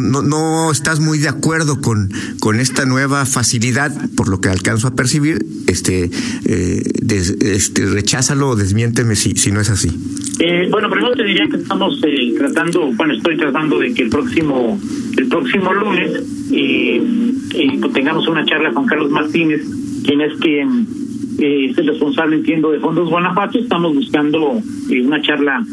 no, 0.09 0.21
no, 0.21 0.71
estás 0.71 0.99
muy 0.99 1.19
de 1.19 1.29
acuerdo 1.29 1.81
con, 1.81 2.09
con 2.39 2.59
esta 2.59 2.85
nueva 2.85 3.25
facilidad, 3.25 3.91
por 4.15 4.27
lo 4.27 4.41
que 4.41 4.49
alcanzo 4.49 4.87
a 4.87 4.95
percibir, 4.95 5.45
este, 5.67 6.09
des, 7.01 7.29
este 7.41 7.85
recházalo 7.85 8.49
o 8.49 8.55
desmiénteme 8.55 9.15
si, 9.15 9.31
si 9.35 9.51
no 9.51 9.61
es 9.61 9.69
así. 9.69 9.89
bueno, 10.71 10.89
primero 10.89 11.15
te 11.15 11.23
diría 11.23 11.47
que 11.49 11.57
estamos 11.57 12.01
tratando, 12.37 12.91
bueno, 12.93 13.13
estoy 13.13 13.37
tratando 13.37 13.79
de 13.79 13.93
que 13.93 14.03
el 14.03 14.09
próximo, 14.09 14.79
el 15.17 15.27
próximo 15.27 15.73
lunes 15.73 16.23
pues 17.81 17.93
tengamos 17.93 18.27
una 18.27 18.45
charla 18.45 18.71
con 18.73 18.85
Carlos 18.85 19.11
Martínez, 19.11 19.61
quien 20.03 20.21
es 20.21 20.33
quien 20.39 20.87
es 21.37 21.77
el 21.77 21.87
responsable, 21.87 22.37
entiendo, 22.37 22.71
de 22.71 22.79
Fondos 22.79 23.09
Guanajuato. 23.09 23.59
Estamos 23.59 23.95
buscando 23.95 24.61
una 24.89 25.21
charla 25.21 25.63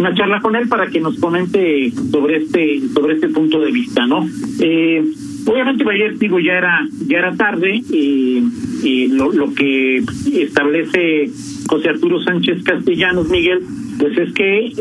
una 0.00 0.14
charla 0.14 0.40
con 0.40 0.56
él 0.56 0.66
para 0.66 0.86
que 0.88 0.98
nos 0.98 1.18
comente 1.18 1.92
sobre 2.10 2.38
este 2.38 2.80
sobre 2.94 3.14
este 3.14 3.28
punto 3.28 3.60
de 3.60 3.70
vista, 3.70 4.06
¿no? 4.06 4.26
Eh, 4.58 5.04
obviamente 5.46 5.84
ayer 5.90 6.18
digo 6.18 6.38
ya 6.40 6.54
era 6.54 6.88
ya 7.06 7.18
era 7.18 7.36
tarde 7.36 7.82
y, 7.90 8.42
y 8.82 9.08
lo, 9.08 9.30
lo 9.32 9.52
que 9.52 10.02
establece 10.32 11.30
José 11.68 11.90
Arturo 11.90 12.20
Sánchez 12.22 12.62
Castellanos 12.62 13.28
Miguel 13.28 13.60
pues 13.98 14.16
es 14.16 14.32
que 14.32 14.72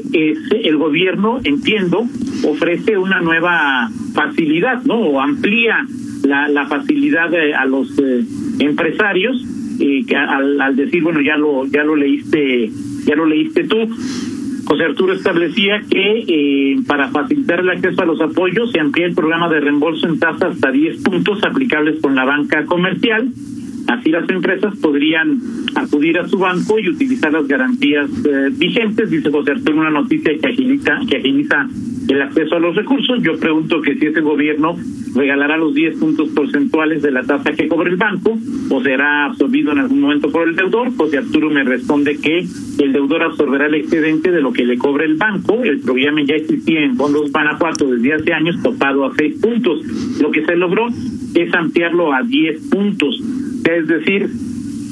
el 0.64 0.78
gobierno 0.78 1.40
entiendo 1.44 2.06
ofrece 2.48 2.98
una 2.98 3.20
nueva 3.20 3.90
facilidad 4.14 4.84
no 4.84 4.96
o 4.96 5.20
amplía 5.20 5.86
la, 6.24 6.48
la 6.48 6.68
facilidad 6.68 7.30
a 7.34 7.66
los 7.66 7.98
eh, 8.00 8.24
empresarios 8.60 9.46
y 9.80 10.06
que 10.06 10.16
al, 10.16 10.62
al 10.62 10.76
decir 10.76 11.04
bueno 11.04 11.20
ya 11.22 11.38
lo 11.38 11.66
ya 11.66 11.84
lo 11.84 11.96
leíste 11.96 12.72
ya 13.06 13.16
lo 13.16 13.26
leíste 13.26 13.66
tú 13.66 13.78
José 14.70 14.84
Arturo 14.84 15.14
establecía 15.14 15.82
que 15.90 16.26
eh, 16.28 16.76
para 16.86 17.10
facilitar 17.10 17.60
el 17.60 17.72
acceso 17.72 18.04
a 18.04 18.06
los 18.06 18.22
apoyos 18.22 18.72
se 18.72 18.80
amplía 18.80 19.08
el 19.08 19.16
programa 19.16 19.50
de 19.50 19.62
reembolso 19.62 20.08
en 20.08 20.20
tasa 20.20 20.50
hasta 20.50 20.70
10 20.70 21.02
puntos 21.02 21.44
aplicables 21.44 22.00
con 22.00 22.14
la 22.14 22.24
banca 22.24 22.64
comercial. 22.68 23.30
Así 23.90 24.12
las 24.12 24.30
empresas 24.30 24.76
podrían 24.78 25.42
acudir 25.74 26.20
a 26.20 26.28
su 26.28 26.38
banco 26.38 26.78
y 26.78 26.90
utilizar 26.90 27.34
las 27.34 27.48
garantías 27.48 28.08
eh, 28.24 28.50
vigentes, 28.52 29.10
dice 29.10 29.32
José 29.32 29.52
Arturo, 29.52 29.80
una 29.80 29.90
noticia 29.90 30.32
que 30.38 30.48
agiliza, 30.48 31.00
que 31.10 31.18
agiliza 31.18 31.68
el 32.08 32.22
acceso 32.22 32.56
a 32.56 32.60
los 32.60 32.76
recursos. 32.76 33.22
Yo 33.24 33.38
pregunto 33.40 33.82
que 33.82 33.96
si 33.96 34.06
ese 34.06 34.22
gobierno 34.22 34.76
regalará 35.16 35.58
los 35.58 35.74
10 35.74 35.98
puntos 35.98 36.30
porcentuales 36.30 37.02
de 37.02 37.12
la 37.12 37.24
tasa 37.24 37.52
que 37.54 37.68
cobra 37.68 37.90
el 37.90 37.96
banco 37.96 38.38
o 38.70 38.82
será 38.82 39.26
absorbido 39.26 39.72
en 39.72 39.80
algún 39.80 40.02
momento 40.02 40.32
por 40.32 40.48
el 40.48 40.56
deudor. 40.56 40.96
José 40.96 41.18
Arturo 41.18 41.50
me 41.50 41.64
responde 41.64 42.18
que 42.18 42.40
el 42.40 42.94
deudor 42.94 43.24
absorberá 43.24 43.66
el 43.66 43.76
excedente 43.76 44.32
de 44.32 44.42
lo 44.42 44.54
que 44.54 44.66
le 44.66 44.78
cobra 44.78 45.06
el 45.06 45.16
banco. 45.16 45.62
El 45.64 45.80
programa 45.80 46.22
ya 46.22 46.36
existía 46.36 46.82
en 46.82 46.96
fondos 46.96 47.32
Guanajuato 47.32 47.88
desde 47.88 48.14
hace 48.14 48.34
años, 48.34 48.62
topado 48.62 49.06
a 49.06 49.16
6 49.16 49.42
puntos. 49.42 49.82
Lo 50.22 50.30
que 50.30 50.46
se 50.46 50.56
logró 50.56 50.88
es 51.34 51.54
ampliarlo 51.54 52.14
a 52.14 52.22
10 52.22 52.70
puntos. 52.70 53.20
Es 53.64 53.88
decir, 53.88 54.30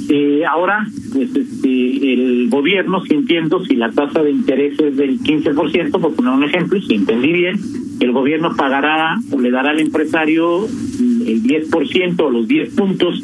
eh, 0.09 0.43
ahora, 0.50 0.88
pues 1.12 1.36
este, 1.36 2.13
el 2.13 2.50
gobierno, 2.50 3.03
si 3.03 3.13
entiendo, 3.13 3.63
si 3.65 3.75
la 3.75 3.91
tasa 3.91 4.24
de 4.24 4.31
interés 4.31 4.79
es 4.79 4.95
del 4.95 5.19
15%, 5.19 5.91
por 6.00 6.15
poner 6.15 6.33
un 6.33 6.43
ejemplo, 6.43 6.81
si 6.81 6.95
entendí 6.95 7.33
bien, 7.33 7.59
el 8.00 8.12
gobierno 8.12 8.55
pagará 8.55 9.17
o 9.31 9.39
le 9.39 9.51
dará 9.51 9.71
al 9.71 9.79
empresario 9.79 10.65
el 10.65 11.43
10% 11.43 12.19
o 12.19 12.29
los 12.29 12.47
10 12.47 12.75
puntos 12.75 13.21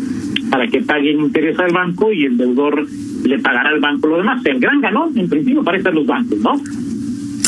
para 0.49 0.67
que 0.67 0.81
pague 0.81 1.11
el 1.11 1.19
interés 1.19 1.57
al 1.59 1.71
banco 1.71 2.11
y 2.11 2.25
el 2.25 2.37
deudor 2.37 2.85
le 3.23 3.39
pagará 3.39 3.69
al 3.69 3.79
banco 3.79 4.07
lo 4.07 4.17
demás. 4.17 4.45
El 4.45 4.59
gran 4.59 4.81
ganón, 4.81 5.17
en 5.17 5.29
principio, 5.29 5.63
para 5.63 5.77
estar 5.77 5.93
los 5.93 6.05
bancos, 6.05 6.39
¿no? 6.39 6.53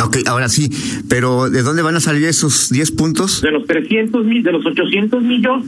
Ok, 0.04 0.18
ahora 0.28 0.50
sí, 0.50 0.70
pero 1.08 1.50
¿de 1.50 1.62
dónde 1.62 1.82
van 1.82 1.96
a 1.96 2.00
salir 2.00 2.26
esos 2.26 2.70
10 2.70 2.92
puntos? 2.92 3.42
De 3.42 3.52
los 3.52 3.66
300 3.66 4.26
mil, 4.26 4.44
de 4.44 4.52
los 4.52 4.66
800 4.66 5.24
millones, 5.24 5.68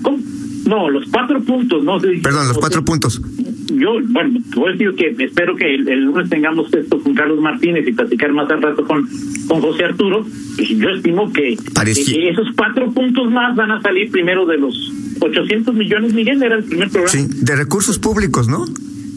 no, 0.68 0.90
los 0.90 1.06
cuatro 1.10 1.42
puntos, 1.42 1.84
no 1.84 2.00
sé. 2.00 2.20
Perdón, 2.22 2.48
los 2.48 2.58
cuatro 2.58 2.84
puntos. 2.84 3.22
Yo, 3.68 4.00
bueno, 4.10 4.40
voy 4.56 4.70
a 4.70 4.72
decir 4.74 4.94
que 4.96 5.24
espero 5.24 5.56
que 5.56 5.76
el, 5.76 5.88
el, 5.88 6.04
lunes 6.04 6.30
tengamos 6.30 6.74
esto 6.74 7.02
con 7.02 7.14
Carlos 7.14 7.40
Martínez 7.40 7.88
y 7.88 7.94
platicar 7.94 8.32
más 8.34 8.50
al 8.50 8.62
rato 8.62 8.86
con, 8.86 9.08
con 9.48 9.62
José 9.62 9.86
Arturo. 9.86 10.26
Y 10.58 10.78
yo 10.78 10.90
estimo 10.90 11.32
que, 11.32 11.58
que, 11.58 12.30
esos 12.30 12.48
cuatro 12.56 12.92
puntos 12.92 13.32
más 13.32 13.56
van 13.56 13.72
a 13.72 13.82
salir 13.82 14.12
primero 14.12 14.46
de 14.46 14.58
los 14.58 14.92
800 15.20 15.74
millones, 15.76 16.14
Miguel, 16.14 16.42
era 16.44 16.58
el 16.58 16.64
primer 16.64 16.90
programa. 16.90 17.12
Sí, 17.12 17.28
de 17.30 17.56
recursos 17.56 18.00
públicos, 18.00 18.48
¿no? 18.48 18.66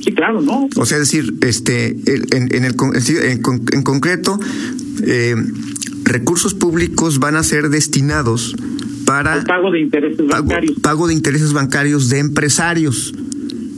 Sí, 0.02 0.12
claro, 0.12 0.40
¿no? 0.40 0.68
O 0.76 0.86
sea, 0.86 0.98
decir, 0.98 1.34
este, 1.42 1.88
en, 2.06 2.54
en, 2.54 2.64
el, 2.64 2.74
en, 2.74 3.42
en 3.72 3.82
concreto, 3.82 4.38
eh, 5.04 5.34
recursos 6.04 6.54
públicos 6.54 7.18
van 7.18 7.36
a 7.36 7.42
ser 7.42 7.68
destinados 7.68 8.54
para 9.10 9.38
el 9.38 9.44
pago 9.44 9.70
de 9.72 9.80
intereses 9.80 10.18
pago, 10.18 10.42
bancarios. 10.44 10.78
Pago 10.80 11.08
de 11.08 11.14
intereses 11.14 11.52
bancarios 11.52 12.08
de 12.08 12.18
empresarios. 12.20 13.12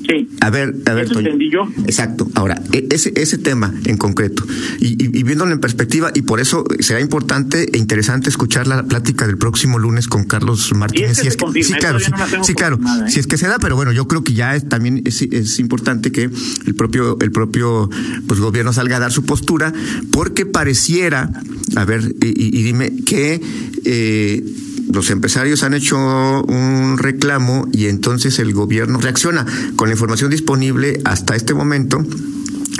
Sí. 0.06 0.28
A 0.40 0.50
ver, 0.50 0.74
a 0.86 0.94
ver, 0.94 1.04
Eso 1.04 1.14
Toño. 1.14 1.28
entendí 1.28 1.50
yo. 1.50 1.62
Exacto. 1.86 2.28
Ahora, 2.34 2.60
ese, 2.90 3.12
ese 3.16 3.38
tema 3.38 3.72
en 3.84 3.96
concreto, 3.96 4.44
y, 4.80 4.88
y, 5.02 5.18
y, 5.18 5.22
viéndolo 5.22 5.52
en 5.52 5.60
perspectiva, 5.60 6.10
y 6.12 6.22
por 6.22 6.40
eso 6.40 6.64
será 6.80 7.00
importante 7.00 7.70
e 7.72 7.78
interesante 7.78 8.28
escuchar 8.28 8.66
la 8.66 8.82
plática 8.82 9.26
del 9.26 9.38
próximo 9.38 9.78
lunes 9.78 10.08
con 10.08 10.24
Carlos 10.24 10.74
Martínez. 10.74 11.18
Si 11.18 11.28
es 11.28 11.36
que, 11.36 11.46
si 11.52 11.60
es 11.60 11.68
que 11.68 11.74
sí, 11.74 11.80
claro, 11.80 12.00
sí, 12.00 12.10
no 12.10 12.44
sí, 12.44 12.54
claro. 12.54 12.78
Nada, 12.78 13.06
¿eh? 13.06 13.10
Si 13.10 13.20
es 13.20 13.26
que 13.26 13.38
se 13.38 13.46
da, 13.46 13.58
pero 13.58 13.76
bueno, 13.76 13.92
yo 13.92 14.06
creo 14.08 14.22
que 14.24 14.34
ya 14.34 14.54
es, 14.56 14.68
también 14.68 15.02
es, 15.06 15.22
es, 15.22 15.58
importante 15.60 16.10
que 16.12 16.28
el 16.66 16.74
propio, 16.74 17.16
el 17.20 17.30
propio 17.30 17.88
pues, 18.26 18.40
gobierno 18.40 18.72
salga 18.72 18.96
a 18.96 19.00
dar 19.00 19.12
su 19.12 19.24
postura, 19.24 19.72
porque 20.10 20.44
pareciera, 20.44 21.30
a 21.76 21.84
ver, 21.84 22.16
y, 22.20 22.58
y 22.58 22.62
dime, 22.64 22.92
que 23.06 23.40
eh, 23.84 24.44
los 24.92 25.10
empresarios 25.10 25.62
han 25.62 25.74
hecho 25.74 25.96
un 25.96 26.98
reclamo 26.98 27.66
y 27.72 27.86
entonces 27.86 28.38
el 28.38 28.52
gobierno 28.52 29.00
reacciona 29.00 29.46
con 29.76 29.88
la 29.88 29.94
información 29.94 30.30
disponible 30.30 31.00
hasta 31.04 31.34
este 31.34 31.54
momento. 31.54 32.04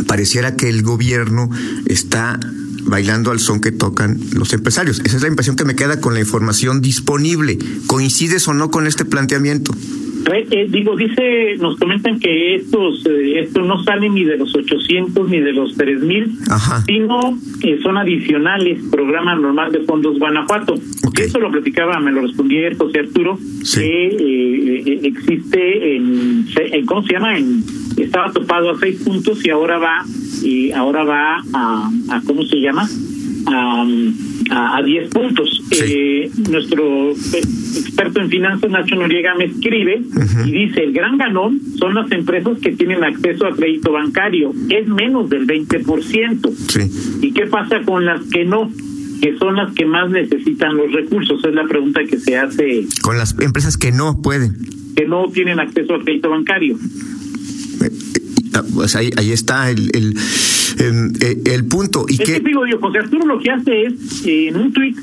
Pareciera 0.07 0.57
que 0.57 0.69
el 0.69 0.83
gobierno 0.83 1.49
está 1.87 2.39
bailando 2.85 3.31
al 3.31 3.41
son 3.41 3.61
que 3.61 3.73
tocan 3.73 4.21
los 4.33 4.53
empresarios. 4.53 5.01
Esa 5.05 5.17
es 5.17 5.23
la 5.23 5.29
impresión 5.29 5.57
que 5.57 5.65
me 5.65 5.77
queda 5.77 6.01
con 6.01 6.15
la 6.15 6.21
información 6.21 6.81
disponible. 6.81 7.59
¿Coincides 7.87 8.47
o 8.49 8.55
no 8.55 8.71
con 8.71 8.87
este 8.87 9.05
planteamiento? 9.05 9.75
Eh, 10.33 10.47
eh, 10.51 10.67
digo, 10.69 10.97
dice, 10.97 11.57
nos 11.59 11.77
comentan 11.79 12.19
que 12.21 12.55
estos, 12.57 13.05
eh, 13.07 13.41
estos 13.41 13.67
no 13.67 13.83
salen 13.83 14.15
ni 14.15 14.25
de 14.25 14.37
los 14.37 14.55
800 14.55 15.29
ni 15.29 15.41
de 15.41 15.53
los 15.53 15.77
3000, 15.77 16.39
sino 16.87 17.39
que 17.61 17.81
son 17.83 17.97
adicionales, 17.97 18.79
programa 18.91 19.35
normal 19.35 19.73
de 19.73 19.81
fondos 19.81 20.19
Guanajuato. 20.19 20.75
Okay. 21.09 21.27
Eso 21.27 21.39
lo 21.41 21.51
platicaba, 21.51 21.99
me 22.01 22.13
lo 22.13 22.23
respondía 22.23 22.71
José 22.77 23.01
Arturo, 23.01 23.39
Sí. 23.63 23.81
que 23.81 24.07
eh, 24.07 25.01
existe 25.05 25.97
en, 25.97 26.47
en, 26.57 26.87
¿cómo 26.87 27.03
se 27.05 27.13
llama? 27.15 27.37
En, 27.39 27.63
estaba 27.97 28.33
topado 28.33 28.71
a 28.71 28.79
seis 28.79 29.03
puntos 29.05 29.45
y 29.45 29.51
ahora 29.51 29.79
va, 29.79 30.05
y 30.43 30.71
ahora 30.73 31.05
va 31.05 31.43
a, 31.53 31.91
a 32.11 32.23
¿cómo 32.27 32.43
se 32.45 32.57
llama? 32.61 32.89
A, 33.47 33.87
a, 34.51 34.77
a 34.79 34.83
10 34.83 35.09
puntos. 35.11 35.63
Sí. 35.73 35.85
Eh, 35.87 36.31
nuestro 36.51 37.11
experto 37.11 38.21
en 38.21 38.29
finanzas, 38.31 38.71
Nacho 38.71 38.95
Noriega, 38.97 39.35
me 39.35 39.47
escribe 39.47 40.03
Uh 40.03 40.19
-huh. 40.21 40.49
y 40.49 40.53
dice, 40.67 40.85
el 40.85 40.93
gran 40.93 41.17
ganón 41.19 41.61
son 41.79 41.95
las 41.95 42.11
empresas 42.13 42.59
que 42.61 42.73
tienen 42.73 43.03
acceso 43.05 43.47
a 43.47 43.55
crédito 43.55 43.93
bancario, 43.93 44.53
es 44.69 44.87
menos 44.87 45.29
del 45.31 45.47
20%. 45.47 46.51
Sí. 46.69 46.81
¿Y 47.27 47.33
qué 47.33 47.47
pasa 47.47 47.81
con 47.85 48.05
las 48.05 48.21
que 48.33 48.45
no? 48.45 48.71
que 49.21 49.39
son 49.39 49.55
las 49.55 49.73
que 49.75 49.87
más 49.87 50.11
necesitan 50.11 50.77
los 50.77 50.91
recursos, 50.93 51.45
es 51.45 51.55
la 51.55 51.65
pregunta 51.69 52.01
que 52.11 52.19
se 52.19 52.37
hace. 52.37 52.85
Con 53.03 53.19
las 53.19 53.39
empresas 53.39 53.77
que 53.77 53.93
no 53.93 54.21
pueden. 54.21 54.57
Que 54.97 55.07
no 55.07 55.29
tienen 55.33 55.61
acceso 55.61 55.95
a 55.95 56.03
crédito 56.03 56.29
bancario. 56.31 56.77
Pues 58.75 58.97
ahí, 58.97 59.11
ahí 59.17 59.31
está 59.33 59.71
el, 59.71 59.91
el, 59.95 60.15
el, 60.79 61.13
el 61.45 61.65
punto. 61.67 62.07
¿Y 62.09 62.15
es 62.15 62.19
que, 62.21 62.35
que 62.35 62.41
digo 62.41 62.67
yo, 62.67 62.79
José 62.79 62.99
Arturo 62.99 63.27
lo 63.27 63.39
que 63.39 63.51
hace 63.51 63.83
es, 63.87 64.27
eh, 64.27 64.49
en 64.49 64.57
un 64.57 64.73
tuit, 64.73 64.97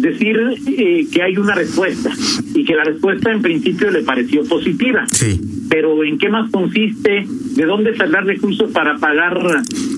decir 0.00 0.38
eh, 0.66 1.06
que 1.12 1.22
hay 1.22 1.36
una 1.36 1.54
respuesta 1.54 2.10
y 2.54 2.64
que 2.64 2.74
la 2.74 2.84
respuesta 2.84 3.32
en 3.32 3.42
principio 3.42 3.90
le 3.90 4.02
pareció 4.02 4.44
positiva. 4.44 5.06
Sí. 5.10 5.40
Pero 5.68 6.04
¿en 6.04 6.18
qué 6.18 6.28
más 6.28 6.50
consiste? 6.50 7.26
¿De 7.26 7.64
dónde 7.64 7.96
sacar 7.96 8.24
recursos 8.24 8.70
para 8.72 8.96
pagar 8.98 9.38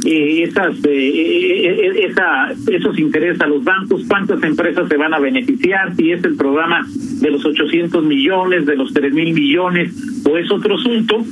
eh, 0.07 0.43
esas 0.45 0.77
eh, 0.85 2.07
esa, 2.09 2.53
esos 2.71 2.99
intereses 2.99 3.41
a 3.41 3.47
los 3.47 3.62
bancos? 3.62 4.03
¿Cuántas 4.09 4.43
empresas 4.43 4.88
se 4.88 4.97
van 4.97 5.12
a 5.15 5.19
beneficiar? 5.19 5.95
Si 5.97 6.12
es 6.12 6.25
el 6.25 6.37
programa 6.37 6.87
de 6.88 7.31
los 7.31 7.45
800 7.45 8.05
millones, 8.05 8.67
de 8.67 8.77
los 8.77 8.93
3 8.93 9.12
mil 9.12 9.35
millones 9.35 9.93
o 10.25 10.37
es 10.37 10.50
otro 10.50 10.77
asunto. 10.77 11.25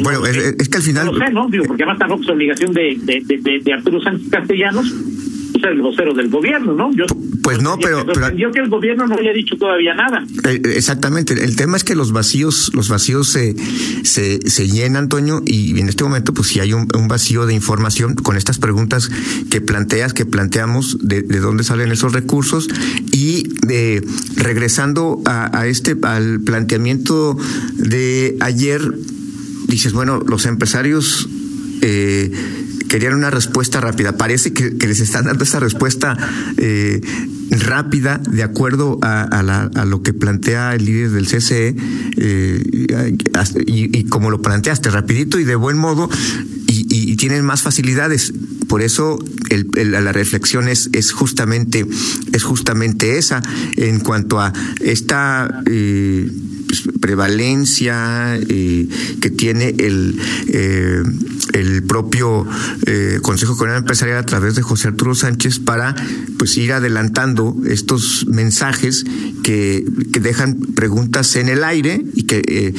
Bueno, 0.00 0.20
no 0.20 0.26
es, 0.26 0.36
sé. 0.36 0.56
es, 0.58 0.68
que 0.68 0.76
al 0.78 0.82
final. 0.82 1.06
No 1.06 1.18
sé, 1.18 1.32
¿no? 1.32 1.48
Digo, 1.48 1.64
porque 1.64 1.82
además 1.82 1.98
tampoco 1.98 2.22
es 2.22 2.28
obligación 2.30 2.72
de, 2.72 2.98
de, 3.02 3.22
de, 3.26 3.60
de 3.60 3.72
Arturo 3.72 4.00
Sánchez 4.00 4.28
Castellanos 4.30 4.94
el 5.70 5.80
vocero 5.80 6.14
del 6.14 6.28
gobierno, 6.28 6.74
¿no? 6.74 6.92
Yo, 6.92 7.04
pues 7.42 7.60
no, 7.60 7.78
pero, 7.78 8.04
pero 8.06 8.52
que 8.52 8.60
el 8.60 8.68
gobierno 8.68 9.06
no 9.06 9.16
haya 9.16 9.32
dicho 9.32 9.56
todavía 9.56 9.94
nada. 9.94 10.24
Eh, 10.44 10.60
exactamente. 10.76 11.34
El 11.34 11.56
tema 11.56 11.76
es 11.76 11.84
que 11.84 11.94
los 11.94 12.12
vacíos, 12.12 12.70
los 12.74 12.88
vacíos 12.88 13.28
se, 13.28 13.54
se, 14.02 14.48
se 14.48 14.68
llenan, 14.68 15.08
Toño, 15.08 15.42
y 15.46 15.78
en 15.80 15.88
este 15.88 16.04
momento, 16.04 16.34
pues 16.34 16.48
si 16.48 16.60
hay 16.60 16.72
un, 16.72 16.88
un, 16.96 17.08
vacío 17.08 17.46
de 17.46 17.54
información 17.54 18.14
con 18.14 18.36
estas 18.36 18.58
preguntas 18.58 19.10
que 19.50 19.60
planteas, 19.60 20.14
que 20.14 20.24
planteamos, 20.24 20.98
de, 21.00 21.22
de 21.22 21.40
dónde 21.40 21.64
salen 21.64 21.92
esos 21.92 22.12
recursos, 22.12 22.68
y 23.10 23.48
de, 23.66 24.04
regresando 24.36 25.20
a, 25.26 25.56
a 25.58 25.66
este, 25.66 25.96
al 26.02 26.40
planteamiento 26.40 27.36
de 27.74 28.36
ayer, 28.40 28.80
dices, 29.72 29.92
bueno, 29.92 30.20
los 30.20 30.44
empresarios 30.46 31.28
eh, 31.80 32.30
querían 32.88 33.14
una 33.14 33.30
respuesta 33.30 33.80
rápida. 33.80 34.16
Parece 34.18 34.52
que, 34.52 34.70
les 34.70 35.00
están 35.00 35.24
dando 35.24 35.44
esa 35.44 35.60
respuesta 35.60 36.16
eh, 36.58 37.00
rápida, 37.50 38.18
de 38.18 38.42
acuerdo 38.42 38.98
a, 39.00 39.84
lo 39.86 40.02
que 40.02 40.12
plantea 40.12 40.74
el 40.74 40.84
líder 40.84 41.10
del 41.10 41.26
CCE, 41.26 41.74
eh, 42.18 43.16
y, 43.66 44.04
como 44.04 44.30
lo 44.30 44.42
planteaste, 44.42 44.90
rapidito 44.90 45.38
y 45.38 45.44
de 45.44 45.56
buen 45.56 45.78
modo, 45.78 46.10
y, 46.66 47.16
tienen 47.16 47.44
más 47.44 47.62
facilidades. 47.62 48.32
Por 48.68 48.82
eso 48.82 49.18
la 49.74 50.12
reflexión 50.12 50.68
es, 50.68 50.90
justamente, 51.12 51.86
es 52.32 52.42
justamente 52.42 53.16
esa 53.16 53.42
en 53.76 54.00
cuanto 54.00 54.40
a 54.40 54.52
esta 54.80 55.62
prevalencia 57.00 58.36
eh, 58.36 58.88
que 59.20 59.30
tiene 59.30 59.74
el, 59.78 60.18
eh, 60.48 61.02
el 61.52 61.82
propio 61.84 62.46
eh, 62.86 63.18
Consejo 63.22 63.56
Comunal 63.56 63.78
Empresarial 63.78 64.18
a 64.18 64.26
través 64.26 64.54
de 64.54 64.62
José 64.62 64.88
Arturo 64.88 65.14
Sánchez 65.14 65.58
para 65.58 65.94
pues 66.38 66.56
ir 66.56 66.72
adelantando 66.72 67.56
estos 67.68 68.26
mensajes 68.28 69.04
que, 69.42 69.84
dejan 70.22 70.56
preguntas 70.76 71.34
en 71.34 71.48
el 71.48 71.64
aire 71.64 72.00
y 72.14 72.24
que 72.24 72.72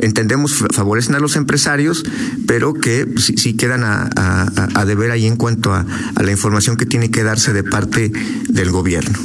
entendemos 0.00 0.64
favorecen 0.72 1.14
a 1.16 1.20
los 1.20 1.36
empresarios, 1.36 2.02
pero 2.46 2.72
que 2.72 3.06
sí, 3.18 3.54
quedan 3.54 3.84
a, 3.84 4.08
a, 4.16 4.84
deber 4.86 5.10
ahí 5.10 5.26
en 5.26 5.36
cuanto 5.36 5.74
a 5.74 5.84
la 6.22 6.30
información 6.30 6.76
que 6.76 6.86
tiene 6.86 7.10
que 7.10 7.22
darse 7.22 7.52
de 7.52 7.62
parte 7.62 8.10
del 8.48 8.70
gobierno. 8.70 9.18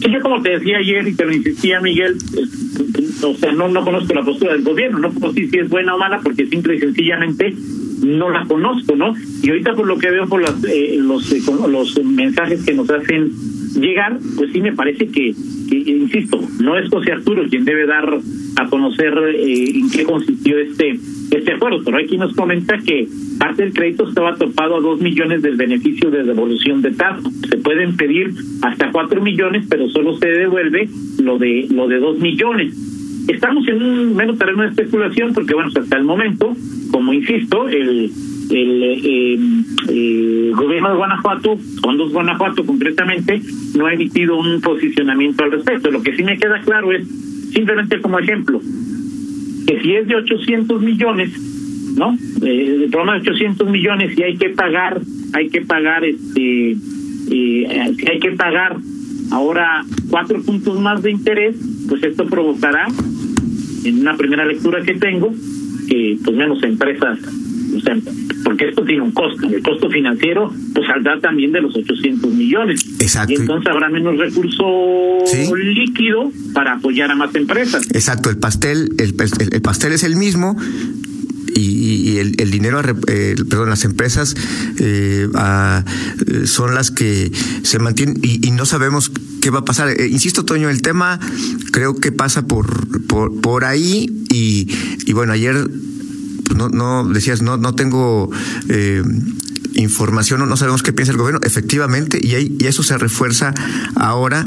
Yo 0.00 0.20
como 0.22 0.40
te 0.40 0.50
decía 0.50 0.78
ayer 0.78 1.06
y 1.08 1.14
te 1.14 1.24
lo 1.26 1.32
insistía 1.32 1.80
Miguel, 1.80 2.16
o 3.22 3.34
sea, 3.34 3.52
no, 3.52 3.68
no 3.68 3.84
conozco 3.84 4.14
la 4.14 4.22
postura 4.22 4.52
del 4.52 4.62
gobierno, 4.62 4.98
no 4.98 5.10
puedo 5.10 5.32
decir 5.32 5.50
si 5.50 5.58
es 5.58 5.68
buena 5.68 5.94
o 5.94 5.98
mala 5.98 6.20
porque 6.22 6.46
simple 6.46 6.76
y 6.76 6.80
sencillamente 6.80 7.54
no 8.04 8.30
la 8.30 8.44
conozco, 8.46 8.96
¿no? 8.96 9.14
Y 9.42 9.50
ahorita 9.50 9.74
por 9.74 9.86
lo 9.86 9.98
que 9.98 10.10
veo 10.10 10.26
por 10.26 10.42
las, 10.42 10.62
eh, 10.64 10.96
los, 10.98 11.30
eh, 11.32 11.40
los 11.68 12.04
mensajes 12.04 12.64
que 12.64 12.74
nos 12.74 12.88
hacen 12.90 13.30
llegar, 13.78 14.18
pues 14.36 14.50
sí 14.52 14.60
me 14.60 14.72
parece 14.72 15.08
que, 15.08 15.34
insisto, 15.70 16.40
no 16.60 16.76
es 16.76 16.88
José 16.88 17.12
Arturo 17.12 17.44
quien 17.48 17.64
debe 17.64 17.86
dar 17.86 18.18
a 18.56 18.66
conocer 18.68 19.14
eh, 19.34 19.70
en 19.74 19.90
qué 19.90 20.04
consistió 20.04 20.58
este 20.58 20.98
este 21.30 21.52
acuerdo, 21.52 21.82
pero 21.84 21.98
aquí 21.98 22.18
nos 22.18 22.34
comenta 22.34 22.78
que 22.78 23.06
parte 23.38 23.62
del 23.62 23.72
crédito 23.72 24.08
estaba 24.08 24.34
topado 24.34 24.76
a 24.76 24.80
dos 24.80 25.00
millones 25.00 25.42
del 25.42 25.56
beneficio 25.56 26.10
de 26.10 26.24
devolución 26.24 26.82
de 26.82 26.90
tasas. 26.90 27.32
Se 27.48 27.56
pueden 27.58 27.96
pedir 27.96 28.34
hasta 28.62 28.90
cuatro 28.90 29.22
millones, 29.22 29.64
pero 29.68 29.88
solo 29.90 30.16
se 30.18 30.28
devuelve 30.28 30.88
lo 31.22 31.38
de 31.38 31.68
lo 31.70 31.86
de 31.86 31.98
dos 31.98 32.18
millones. 32.18 32.74
Estamos 33.30 33.66
en 33.68 33.80
un 33.80 34.16
menos 34.16 34.38
terreno 34.38 34.62
de 34.62 34.70
especulación 34.70 35.32
porque, 35.32 35.54
bueno, 35.54 35.70
hasta 35.74 35.96
el 35.96 36.04
momento, 36.04 36.52
como 36.90 37.12
insisto, 37.12 37.68
el, 37.68 38.10
el 38.50 39.64
eh, 39.88 40.50
gobierno 40.52 40.90
de 40.90 40.96
Guanajuato, 40.96 41.56
Fondos 41.80 42.12
Guanajuato 42.12 42.66
concretamente, 42.66 43.40
no 43.76 43.86
ha 43.86 43.94
emitido 43.94 44.36
un 44.36 44.60
posicionamiento 44.60 45.44
al 45.44 45.52
respecto. 45.52 45.92
Lo 45.92 46.02
que 46.02 46.16
sí 46.16 46.24
me 46.24 46.38
queda 46.38 46.60
claro 46.62 46.92
es, 46.92 47.06
simplemente 47.52 48.00
como 48.00 48.18
ejemplo, 48.18 48.60
que 49.66 49.80
si 49.80 49.94
es 49.94 50.08
de 50.08 50.16
800 50.16 50.82
millones, 50.82 51.30
¿no? 51.96 52.16
Eh, 52.42 52.82
el 52.82 52.90
programa 52.90 53.20
de 53.20 53.30
800 53.30 53.70
millones 53.70 54.18
y 54.18 54.22
hay 54.24 54.36
que 54.36 54.48
pagar, 54.50 55.00
hay 55.34 55.48
que 55.50 55.60
pagar 55.60 56.04
este, 56.04 56.76
eh, 57.30 57.94
hay 58.10 58.18
que 58.18 58.32
pagar 58.32 58.76
ahora 59.30 59.84
cuatro 60.08 60.42
puntos 60.42 60.80
más 60.80 61.02
de 61.02 61.12
interés, 61.12 61.56
pues 61.88 62.02
esto 62.02 62.26
provocará, 62.26 62.86
en 63.84 64.00
una 64.00 64.16
primera 64.16 64.44
lectura 64.44 64.82
que 64.82 64.94
tengo, 64.94 65.32
que 65.88 66.18
pues 66.22 66.36
menos 66.36 66.62
empresas, 66.62 67.18
o 67.76 67.80
sea, 67.80 67.96
porque 68.44 68.68
esto 68.68 68.84
tiene 68.84 69.02
un 69.02 69.12
costo, 69.12 69.46
el 69.46 69.62
costo 69.62 69.90
financiero 69.90 70.52
pues 70.74 70.86
saldrá 70.86 71.20
también 71.20 71.52
de 71.52 71.60
los 71.60 71.74
800 71.76 72.32
millones. 72.32 72.84
Exacto. 73.00 73.32
Y 73.32 73.36
entonces 73.36 73.66
habrá 73.70 73.88
menos 73.88 74.16
recurso 74.16 75.18
líquido 75.56 76.32
para 76.52 76.74
apoyar 76.74 77.10
a 77.10 77.14
más 77.14 77.34
empresas. 77.34 77.86
Exacto, 77.92 78.30
el 78.30 78.38
pastel, 78.38 78.90
el, 78.98 79.14
el 79.52 79.62
pastel 79.62 79.92
es 79.92 80.04
el 80.04 80.16
mismo, 80.16 80.56
y, 81.60 82.18
el, 82.18 82.34
el, 82.38 82.50
dinero, 82.50 82.80
eh, 83.06 83.36
perdón, 83.48 83.70
las 83.70 83.84
empresas 83.84 84.34
eh, 84.78 85.28
son 86.44 86.74
las 86.74 86.90
que 86.90 87.30
se 87.62 87.78
mantienen 87.78 88.18
y, 88.22 88.50
no 88.50 88.66
sabemos 88.66 89.12
qué 89.40 89.50
va 89.50 89.60
a 89.60 89.64
pasar. 89.64 89.88
Eh, 89.88 90.08
insisto, 90.08 90.44
Toño, 90.44 90.70
el 90.70 90.82
tema 90.82 91.20
creo 91.72 91.96
que 91.96 92.12
pasa 92.12 92.46
por, 92.46 92.66
por, 93.40 93.64
ahí 93.64 94.24
y, 94.30 94.68
y 95.06 95.12
bueno, 95.12 95.32
ayer 95.32 95.70
pues 96.46 96.58
no, 96.58 96.68
no 96.68 97.08
decías, 97.08 97.42
no, 97.42 97.56
no 97.56 97.74
tengo 97.74 98.30
eh, 98.68 99.02
información, 99.74 100.48
no 100.48 100.56
sabemos 100.56 100.82
qué 100.82 100.92
piensa 100.92 101.12
el 101.12 101.18
gobierno, 101.18 101.40
efectivamente, 101.44 102.18
y, 102.20 102.56
y 102.58 102.66
eso 102.66 102.82
se 102.82 102.98
refuerza 102.98 103.54
ahora 103.94 104.46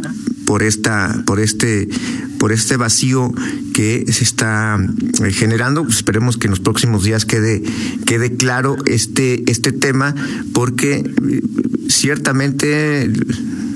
por 0.53 0.61
esta, 0.61 1.23
por 1.25 1.39
este, 1.39 1.89
por 2.37 2.51
este 2.51 2.77
vacío 2.77 3.33
que 3.73 4.05
se 4.11 4.23
está 4.23 4.77
eh, 5.25 5.31
generando. 5.31 5.83
Pues 5.83 5.95
esperemos 5.95 6.37
que 6.37 6.45
en 6.45 6.51
los 6.51 6.59
próximos 6.59 7.03
días 7.03 7.25
quede, 7.25 7.63
quede 8.05 8.35
claro 8.37 8.75
este, 8.85 9.49
este 9.49 9.71
tema, 9.71 10.13
porque 10.53 10.97
eh, 10.97 11.41
ciertamente 11.89 13.11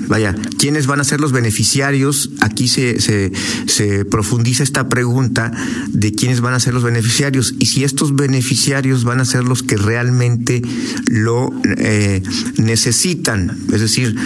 vaya, 0.08 0.34
¿quiénes 0.58 0.86
van 0.86 1.00
a 1.00 1.04
ser 1.04 1.20
los 1.20 1.32
beneficiarios? 1.32 2.30
Aquí 2.40 2.68
se, 2.68 3.00
se, 3.00 3.32
se, 3.66 4.04
profundiza 4.04 4.62
esta 4.62 4.88
pregunta 4.88 5.52
de 5.88 6.12
quiénes 6.12 6.40
van 6.40 6.54
a 6.54 6.60
ser 6.60 6.74
los 6.74 6.82
beneficiarios 6.82 7.54
y 7.58 7.66
si 7.66 7.84
estos 7.84 8.16
beneficiarios 8.16 9.04
van 9.04 9.20
a 9.20 9.24
ser 9.24 9.44
los 9.44 9.62
que 9.62 9.76
realmente 9.76 10.62
lo 11.06 11.52
eh, 11.76 12.22
necesitan. 12.56 13.56
Es 13.72 13.80
decir, 13.80 14.16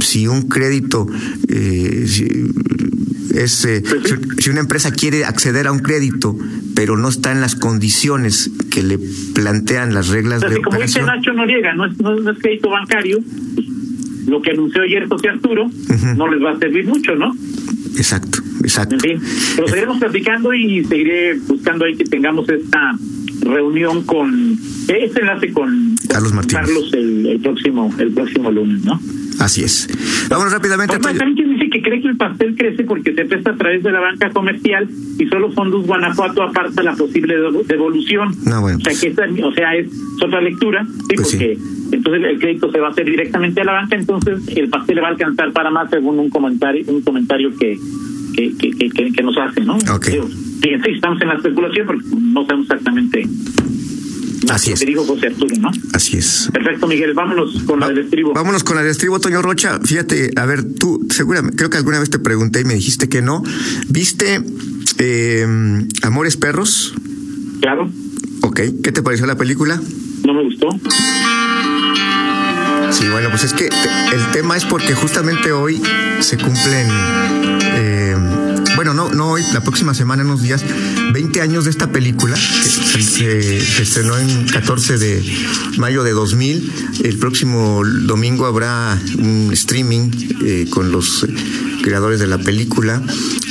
si 0.00 0.26
un 0.26 0.48
crédito 0.48 1.06
eh, 1.48 2.06
es, 3.34 3.64
eh, 3.64 3.82
si, 4.38 4.50
una 4.50 4.60
empresa 4.60 4.92
quiere 4.92 5.24
acceder 5.24 5.66
a 5.66 5.72
un 5.72 5.80
crédito, 5.80 6.36
pero 6.74 6.96
no 6.96 7.08
está 7.08 7.32
en 7.32 7.40
las 7.40 7.56
condiciones 7.56 8.50
que 8.70 8.82
le 8.82 8.98
plantean 9.34 9.94
las 9.94 10.08
reglas 10.08 10.40
de 10.40 10.60
como 10.62 10.80
dice 10.80 11.02
Nacho 11.02 11.32
Noriega, 11.32 11.74
no 11.74 11.86
es, 11.86 11.98
no 11.98 12.30
es 12.30 12.38
crédito 12.38 12.70
bancario, 12.70 13.20
lo 14.26 14.40
que 14.42 14.50
anunció 14.50 14.82
ayer 14.82 15.08
José 15.08 15.28
Arturo 15.28 15.70
no 16.16 16.28
les 16.28 16.42
va 16.42 16.52
a 16.52 16.58
servir 16.58 16.86
mucho, 16.86 17.14
¿no? 17.14 17.32
Exacto, 17.96 18.38
exacto. 18.62 18.94
En 18.94 19.00
fin, 19.00 19.20
pero 19.56 19.68
seguiremos 19.68 19.98
platicando 19.98 20.54
y 20.54 20.84
seguiré 20.84 21.34
buscando 21.46 21.84
ahí 21.84 21.96
que 21.96 22.04
tengamos 22.04 22.48
esta 22.48 22.96
reunión 23.40 24.02
con 24.04 24.58
este 24.88 25.20
enlace 25.20 25.52
con 25.52 25.96
Carlos 26.08 26.32
Martínez. 26.32 26.64
Carlos 26.64 26.92
el, 26.94 27.40
próximo 27.42 27.94
el 27.98 28.12
próximo 28.12 28.50
lunes, 28.50 28.84
¿no? 28.84 29.00
Así 29.38 29.64
es. 29.64 29.88
Vámonos 30.28 30.52
rápidamente. 30.52 30.98
Pues, 30.98 31.18
que 31.82 31.90
cree 31.90 32.00
que 32.00 32.08
el 32.08 32.16
pastel 32.16 32.54
crece 32.56 32.84
porque 32.84 33.12
se 33.12 33.24
presta 33.24 33.50
a 33.50 33.56
través 33.56 33.82
de 33.82 33.90
la 33.90 34.00
banca 34.00 34.30
comercial 34.30 34.88
y 35.18 35.26
solo 35.26 35.50
Fondos 35.52 35.86
Guanajuato 35.86 36.42
aparta 36.42 36.82
la 36.82 36.94
posible 36.94 37.34
devolución. 37.66 38.34
No, 38.44 38.60
bueno. 38.60 38.78
O 38.78 38.80
sea, 38.80 38.92
que 38.98 39.08
esta, 39.08 39.24
o 39.44 39.52
sea, 39.52 39.74
es 39.76 39.88
otra 40.22 40.40
lectura, 40.40 40.84
¿sí? 40.84 41.16
Pues 41.16 41.30
porque 41.30 41.58
entonces 41.92 42.24
el 42.24 42.38
crédito 42.38 42.70
se 42.70 42.78
va 42.78 42.88
a 42.88 42.90
hacer 42.90 43.04
directamente 43.04 43.60
a 43.60 43.64
la 43.64 43.72
banca, 43.72 43.96
entonces 43.96 44.40
el 44.56 44.68
pastel 44.68 44.96
le 44.96 45.02
va 45.02 45.08
a 45.08 45.10
alcanzar 45.10 45.52
para 45.52 45.70
más 45.70 45.90
según 45.90 46.18
un 46.18 46.30
comentario 46.30 46.84
un 46.88 47.02
comentario 47.02 47.50
que 47.58 47.78
que, 48.34 48.54
que, 48.56 49.12
que, 49.12 49.22
nos 49.22 49.36
hace, 49.36 49.60
¿no? 49.60 49.76
Okay. 49.76 50.20
Sí, 50.62 50.70
estamos 50.86 51.20
en 51.20 51.28
la 51.28 51.34
especulación 51.34 51.86
porque 51.86 52.04
no 52.18 52.46
sabemos 52.46 52.66
exactamente 52.66 53.26
Así 54.52 54.70
es. 54.72 54.80
Te 54.80 54.86
digo 54.86 55.04
José 55.04 55.28
Arturo, 55.28 55.56
¿no? 55.58 55.70
Así 55.94 56.18
es. 56.18 56.50
Perfecto, 56.52 56.86
Miguel. 56.86 57.14
Vámonos 57.14 57.62
con 57.62 57.80
la 57.80 57.88
del 57.88 57.98
estribo. 57.98 58.34
Vámonos 58.34 58.62
con 58.62 58.76
la 58.76 58.82
del 58.82 58.90
estribo, 58.90 59.18
Toño 59.18 59.40
Rocha. 59.40 59.80
Fíjate, 59.82 60.30
a 60.36 60.44
ver, 60.44 60.74
tú, 60.74 61.06
seguramente, 61.08 61.56
creo 61.56 61.70
que 61.70 61.78
alguna 61.78 61.98
vez 61.98 62.10
te 62.10 62.18
pregunté 62.18 62.60
y 62.60 62.64
me 62.64 62.74
dijiste 62.74 63.08
que 63.08 63.22
no. 63.22 63.42
¿Viste 63.88 64.42
eh, 64.98 65.46
Amores 66.02 66.36
Perros? 66.36 66.94
Claro. 67.60 67.90
Ok. 68.42 68.60
¿Qué 68.82 68.92
te 68.92 69.02
pareció 69.02 69.24
la 69.26 69.36
película? 69.36 69.80
No 70.24 70.34
me 70.34 70.44
gustó. 70.44 70.68
Sí, 72.90 73.08
bueno, 73.08 73.30
pues 73.30 73.44
es 73.44 73.54
que 73.54 73.64
el 73.66 74.30
tema 74.32 74.54
es 74.54 74.66
porque 74.66 74.94
justamente 74.94 75.50
hoy 75.50 75.80
se 76.20 76.36
cumplen, 76.36 76.88
eh, 77.74 78.14
bueno, 78.76 78.92
no, 78.92 79.10
no 79.10 79.30
hoy, 79.30 79.42
la 79.54 79.62
próxima 79.62 79.94
semana, 79.94 80.20
en 80.22 80.28
unos 80.28 80.42
días, 80.42 80.62
20 81.12 81.40
años 81.40 81.64
de 81.64 81.70
esta 81.70 81.90
película, 81.90 82.36
se, 83.12 83.58
estrenó 83.82 84.18
en 84.18 84.46
14 84.46 84.98
de 84.98 85.22
mayo 85.78 86.02
de 86.02 86.12
2000. 86.12 86.72
El 87.04 87.18
próximo 87.18 87.82
domingo 87.84 88.46
habrá 88.46 89.00
un 89.18 89.50
streaming 89.52 90.10
eh, 90.44 90.66
con 90.70 90.90
los 90.90 91.26
creadores 91.82 92.20
de 92.20 92.26
la 92.26 92.38
película 92.38 93.02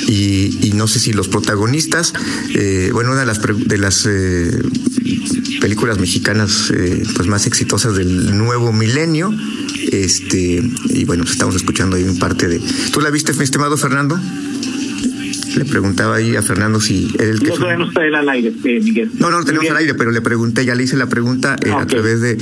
y, 0.08 0.72
no 0.74 0.88
sé 0.88 0.98
si 0.98 1.12
los 1.12 1.28
protagonistas, 1.28 2.12
eh, 2.54 2.90
bueno, 2.92 3.12
una 3.12 3.20
de 3.20 3.26
las, 3.26 3.40
de 3.42 3.78
las 3.78 4.08
películas 5.60 5.98
mexicanas 5.98 6.72
eh, 6.74 7.04
pues 7.14 7.28
más 7.28 7.46
exitosas 7.46 7.94
del 7.94 8.36
nuevo 8.36 8.72
milenio. 8.72 9.32
Este, 9.92 10.62
y 10.88 11.04
bueno, 11.04 11.24
estamos 11.24 11.54
escuchando 11.54 11.96
ahí 11.96 12.04
un 12.04 12.18
parte 12.18 12.48
de. 12.48 12.60
¿Tú 12.92 13.00
la 13.00 13.10
viste, 13.10 13.32
mi 13.34 13.44
estimado 13.44 13.76
Fernando? 13.76 14.18
Le 15.56 15.64
preguntaba 15.64 16.16
ahí 16.16 16.36
a 16.36 16.42
Fernando 16.42 16.80
si 16.80 17.12
él 17.18 17.30
el 17.30 17.40
que... 17.40 17.48
No, 17.48 17.54
todavía 17.54 17.78
no 17.78 17.88
está 17.88 18.06
él 18.06 18.14
al 18.14 18.28
aire, 18.28 18.48
este, 18.48 18.80
Miguel. 18.80 19.10
No, 19.18 19.30
no 19.30 19.38
lo 19.40 19.44
tenemos 19.44 19.70
al 19.70 19.76
aire, 19.76 19.94
pero 19.94 20.10
le 20.10 20.20
pregunté, 20.20 20.64
ya 20.64 20.74
le 20.74 20.84
hice 20.84 20.96
la 20.96 21.08
pregunta 21.08 21.56
eh, 21.64 21.70
a 21.70 21.86
través 21.86 22.20
de, 22.20 22.36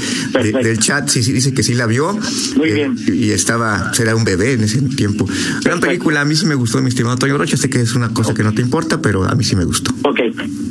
del 0.62 0.78
chat, 0.78 1.08
sí, 1.08 1.22
sí, 1.22 1.32
dice 1.32 1.52
que 1.52 1.62
sí 1.62 1.74
la 1.74 1.86
vio. 1.86 2.18
Muy 2.56 2.70
eh, 2.70 2.74
bien. 2.74 2.96
Y 3.06 3.30
estaba, 3.30 3.92
será 3.94 4.14
un 4.14 4.24
bebé 4.24 4.52
en 4.52 4.64
ese 4.64 4.80
tiempo. 4.82 5.26
Gran 5.64 5.80
película, 5.80 6.20
a 6.20 6.24
mí 6.24 6.36
sí 6.36 6.46
me 6.46 6.54
gustó, 6.54 6.80
mi 6.82 6.88
estimado 6.88 7.16
Toño 7.16 7.38
Rocha, 7.38 7.56
sé 7.56 7.70
que 7.70 7.80
es 7.80 7.94
una 7.94 8.10
cosa 8.10 8.34
que 8.34 8.42
no 8.42 8.52
te 8.52 8.62
importa, 8.62 9.00
pero 9.02 9.24
a 9.24 9.34
mí 9.34 9.44
sí 9.44 9.56
me 9.56 9.64
gustó. 9.64 9.92
Ok, 10.02 10.20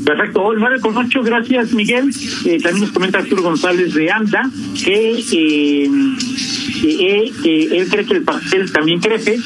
perfecto. 0.05 0.53
9 0.57 0.79
con 0.81 0.97
8, 0.97 1.23
gracias 1.23 1.73
Miguel. 1.73 2.09
Eh, 2.45 2.59
también 2.61 2.85
nos 2.85 2.91
comenta 2.91 3.19
Arturo 3.19 3.43
González 3.43 3.93
de 3.93 4.11
AMDA 4.11 4.49
que... 4.83 5.89
Eh, 6.81 7.31
eh, 7.43 7.67
él 7.71 7.87
cree 7.89 8.05
que 8.05 8.13
el 8.13 8.23
pastel 8.23 8.71
también 8.71 8.99
crece 8.99 9.37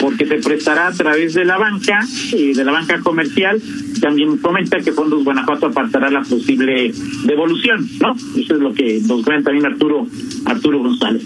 porque 0.00 0.26
se 0.26 0.36
prestará 0.36 0.88
a 0.88 0.92
través 0.92 1.34
de 1.34 1.44
la 1.44 1.58
banca, 1.58 2.06
eh, 2.32 2.52
de 2.54 2.64
la 2.64 2.72
banca 2.72 3.00
comercial. 3.00 3.60
También 4.00 4.36
comenta 4.38 4.78
que 4.80 4.92
Fondos 4.92 5.24
Guanajuato 5.24 5.66
apartará 5.66 6.10
la 6.10 6.22
posible 6.22 6.92
devolución, 7.24 7.88
¿no? 8.00 8.14
Eso 8.36 8.54
es 8.54 8.60
lo 8.60 8.72
que 8.72 9.00
nos 9.06 9.22
comenta 9.22 9.50
también 9.50 9.66
Arturo, 9.66 10.06
Arturo 10.44 10.78
González. 10.80 11.22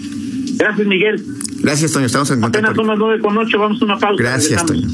Gracias, 0.55 0.87
Miguel. 0.87 1.23
Gracias, 1.59 1.91
Toño. 1.91 2.05
Estamos 2.05 2.29
en 2.31 2.41
contacto. 2.41 2.59
Apenas 2.59 2.75
son 2.75 2.87
las 2.87 2.97
nueve 2.97 3.21
con 3.21 3.37
ocho. 3.37 3.59
Vamos 3.59 3.81
a 3.81 3.85
una 3.85 3.97
pausa. 3.97 4.21
Gracias, 4.21 4.65
Toño. 4.65 4.87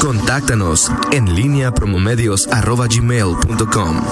Contáctanos 0.00 0.92
en 1.12 1.34
línea 1.34 1.72
promomedios 1.72 2.46
arroba 2.48 2.86
gmail.com. 2.86 4.02